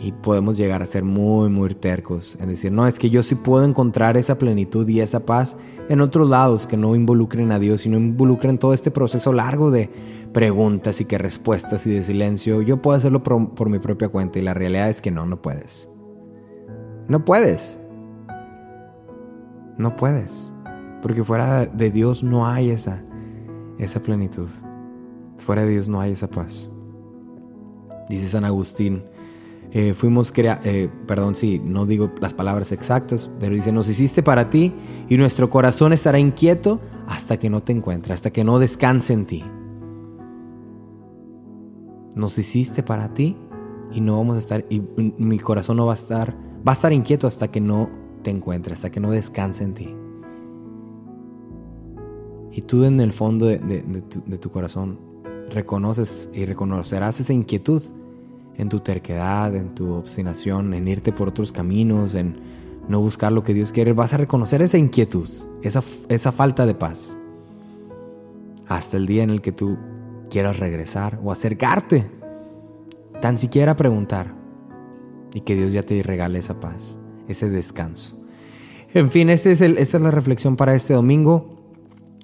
Y 0.00 0.12
podemos 0.12 0.56
llegar 0.56 0.80
a 0.80 0.86
ser 0.86 1.02
muy, 1.02 1.50
muy 1.50 1.74
tercos 1.74 2.38
en 2.40 2.48
decir, 2.48 2.70
no, 2.70 2.86
es 2.86 3.00
que 3.00 3.10
yo 3.10 3.24
sí 3.24 3.34
puedo 3.34 3.64
encontrar 3.64 4.16
esa 4.16 4.38
plenitud 4.38 4.88
y 4.88 5.00
esa 5.00 5.26
paz 5.26 5.56
en 5.88 6.00
otros 6.00 6.30
lados 6.30 6.68
que 6.68 6.76
no 6.76 6.94
involucren 6.94 7.50
a 7.50 7.58
Dios 7.58 7.84
y 7.84 7.88
no 7.88 7.96
involucren 7.96 8.58
todo 8.58 8.74
este 8.74 8.92
proceso 8.92 9.32
largo 9.32 9.72
de 9.72 9.90
preguntas 10.32 11.00
y 11.00 11.04
que 11.04 11.18
respuestas 11.18 11.84
y 11.86 11.90
de 11.90 12.04
silencio. 12.04 12.62
Yo 12.62 12.80
puedo 12.80 12.96
hacerlo 12.96 13.24
por, 13.24 13.68
mi 13.68 13.80
propia 13.80 14.08
cuenta 14.08 14.38
y 14.38 14.42
la 14.42 14.54
realidad 14.54 14.88
es 14.88 15.02
que 15.02 15.10
no, 15.10 15.26
no 15.26 15.42
puedes. 15.42 15.88
No 17.08 17.24
puedes. 17.24 17.80
No 19.78 19.96
puedes. 19.96 20.52
Porque 21.02 21.24
fuera 21.24 21.66
de 21.66 21.90
Dios 21.90 22.22
no 22.22 22.46
hay 22.46 22.70
esa, 22.70 23.04
esa 23.78 24.00
plenitud. 24.00 24.48
Fuera 25.38 25.64
de 25.64 25.70
Dios 25.70 25.88
no 25.88 26.00
hay 26.00 26.12
esa 26.12 26.28
paz. 26.28 26.68
Dice 28.08 28.28
San 28.28 28.44
Agustín, 28.44 29.04
eh, 29.70 29.92
fuimos 29.92 30.32
crea 30.32 30.60
eh, 30.64 30.88
perdón 31.06 31.34
si 31.34 31.58
no 31.58 31.84
digo 31.84 32.10
las 32.20 32.32
palabras 32.32 32.72
exactas, 32.72 33.30
pero 33.38 33.54
dice, 33.54 33.70
nos 33.70 33.88
hiciste 33.88 34.22
para 34.22 34.48
ti 34.48 34.74
y 35.08 35.16
nuestro 35.18 35.50
corazón 35.50 35.92
estará 35.92 36.18
inquieto 36.18 36.80
hasta 37.06 37.36
que 37.36 37.50
no 37.50 37.62
te 37.62 37.72
encuentre, 37.72 38.14
hasta 38.14 38.30
que 38.30 38.44
no 38.44 38.58
descanse 38.58 39.12
en 39.12 39.26
ti. 39.26 39.44
Nos 42.14 42.38
hiciste 42.38 42.82
para 42.82 43.12
ti 43.12 43.36
y 43.92 44.00
no 44.00 44.16
vamos 44.16 44.36
a 44.36 44.38
estar, 44.38 44.64
y 44.70 44.82
mi 44.96 45.38
corazón 45.38 45.76
no 45.76 45.86
va 45.86 45.92
a 45.92 45.96
estar, 45.96 46.34
va 46.66 46.72
a 46.72 46.74
estar 46.74 46.92
inquieto 46.92 47.26
hasta 47.26 47.48
que 47.48 47.60
no 47.60 47.90
te 48.22 48.30
encuentre, 48.30 48.72
hasta 48.72 48.90
que 48.90 49.00
no 49.00 49.10
descanse 49.10 49.64
en 49.64 49.74
ti. 49.74 49.94
Y 52.52 52.62
tú 52.62 52.84
en 52.84 53.00
el 53.00 53.12
fondo 53.12 53.46
de, 53.46 53.58
de 53.60 54.38
tu 54.38 54.50
corazón 54.50 54.98
reconoces 55.50 56.30
y 56.32 56.46
reconocerás 56.46 57.20
esa 57.20 57.32
inquietud 57.32 57.82
en 58.58 58.68
tu 58.68 58.80
terquedad, 58.80 59.54
en 59.54 59.74
tu 59.74 59.94
obstinación, 59.94 60.74
en 60.74 60.88
irte 60.88 61.12
por 61.12 61.28
otros 61.28 61.52
caminos, 61.52 62.14
en 62.14 62.40
no 62.88 63.00
buscar 63.00 63.32
lo 63.32 63.44
que 63.44 63.54
Dios 63.54 63.72
quiere, 63.72 63.92
vas 63.92 64.14
a 64.14 64.18
reconocer 64.18 64.60
esa 64.62 64.78
inquietud, 64.78 65.28
esa, 65.62 65.82
esa 66.08 66.32
falta 66.32 66.66
de 66.66 66.74
paz. 66.74 67.16
Hasta 68.66 68.96
el 68.96 69.06
día 69.06 69.22
en 69.22 69.30
el 69.30 69.40
que 69.40 69.52
tú 69.52 69.78
quieras 70.28 70.58
regresar 70.58 71.20
o 71.22 71.30
acercarte, 71.30 72.10
tan 73.20 73.38
siquiera 73.38 73.76
preguntar, 73.76 74.34
y 75.32 75.42
que 75.42 75.54
Dios 75.54 75.72
ya 75.72 75.84
te 75.84 76.02
regale 76.02 76.40
esa 76.40 76.58
paz, 76.58 76.98
ese 77.28 77.48
descanso. 77.48 78.16
En 78.92 79.10
fin, 79.10 79.30
este 79.30 79.52
es 79.52 79.60
el, 79.60 79.78
esta 79.78 79.98
es 79.98 80.02
la 80.02 80.10
reflexión 80.10 80.56
para 80.56 80.74
este 80.74 80.94
domingo. 80.94 81.60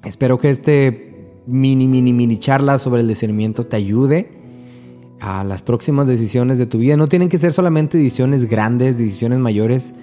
Espero 0.03 0.39
que 0.39 0.51
este 0.51 1.43
mini, 1.47 1.87
mini, 1.87 2.13
mini 2.13 2.39
charla 2.39 2.79
sobre 2.79 3.03
el 3.03 3.09
discernimiento 3.09 3.67
te 3.67 3.77
ayude 3.77 4.44
a 5.25 5.43
las 5.43 5.63
próximas 5.63 6.07
decisiones 6.07 6.59
de 6.59 6.67
tu 6.67 6.77
vida. 6.77 6.99
No 6.99 7.09
tienen 7.09 7.31
que 7.31 7.39
ser 7.39 7.55
solamente 7.55 7.97
decisiones 7.97 8.47
grandes, 8.47 8.99
decisiones 8.99 9.39
mayores, 9.39 9.95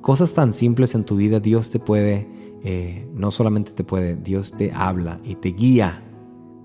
cosas 0.00 0.34
tan 0.34 0.52
simples 0.52 0.96
en 0.96 1.04
tu 1.04 1.14
vida. 1.14 1.38
Dios 1.38 1.70
te 1.70 1.78
puede, 1.78 2.26
eh, 2.64 3.06
no 3.14 3.30
solamente 3.30 3.70
te 3.70 3.84
puede, 3.84 4.16
Dios 4.16 4.50
te 4.50 4.72
habla 4.74 5.20
y 5.22 5.36
te 5.36 5.50
guía, 5.50 6.02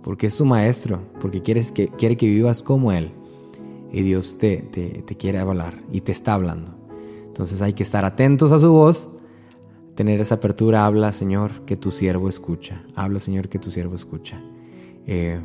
porque 0.01 0.25
es 0.25 0.35
tu 0.37 0.45
maestro, 0.45 1.03
porque 1.21 1.43
quieres 1.43 1.71
que, 1.71 1.87
quiere 1.87 2.17
que 2.17 2.25
vivas 2.25 2.63
como 2.63 2.91
Él. 2.91 3.11
Y 3.91 4.01
Dios 4.01 4.39
te, 4.39 4.57
te, 4.57 5.03
te 5.03 5.15
quiere 5.15 5.37
hablar 5.37 5.79
y 5.91 6.01
te 6.01 6.11
está 6.11 6.33
hablando. 6.33 6.73
Entonces 7.27 7.61
hay 7.61 7.73
que 7.73 7.83
estar 7.83 8.05
atentos 8.05 8.51
a 8.51 8.57
su 8.57 8.71
voz, 8.71 9.11
tener 9.93 10.19
esa 10.19 10.35
apertura. 10.35 10.87
Habla, 10.87 11.11
Señor, 11.11 11.63
que 11.63 11.75
tu 11.75 11.91
siervo 11.91 12.27
escucha. 12.27 12.83
Habla, 12.95 13.19
Señor, 13.19 13.49
que 13.49 13.59
tu 13.59 13.69
siervo 13.69 13.93
escucha. 13.93 14.41
Eh, 15.05 15.39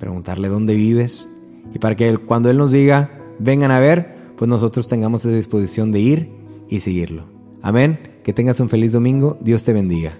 preguntarle 0.00 0.48
dónde 0.48 0.74
vives, 0.74 1.28
y 1.72 1.78
para 1.78 1.94
que 1.94 2.16
cuando 2.18 2.50
Él 2.50 2.58
nos 2.58 2.72
diga, 2.72 3.10
vengan 3.38 3.70
a 3.70 3.80
ver, 3.80 4.14
pues 4.36 4.48
nosotros 4.48 4.86
tengamos 4.86 5.24
esa 5.24 5.34
disposición 5.34 5.92
de 5.92 6.00
ir 6.00 6.30
y 6.68 6.80
seguirlo. 6.80 7.26
Amén. 7.62 7.98
Que 8.22 8.32
tengas 8.32 8.60
un 8.60 8.68
feliz 8.68 8.92
domingo. 8.92 9.38
Dios 9.40 9.64
te 9.64 9.72
bendiga. 9.72 10.16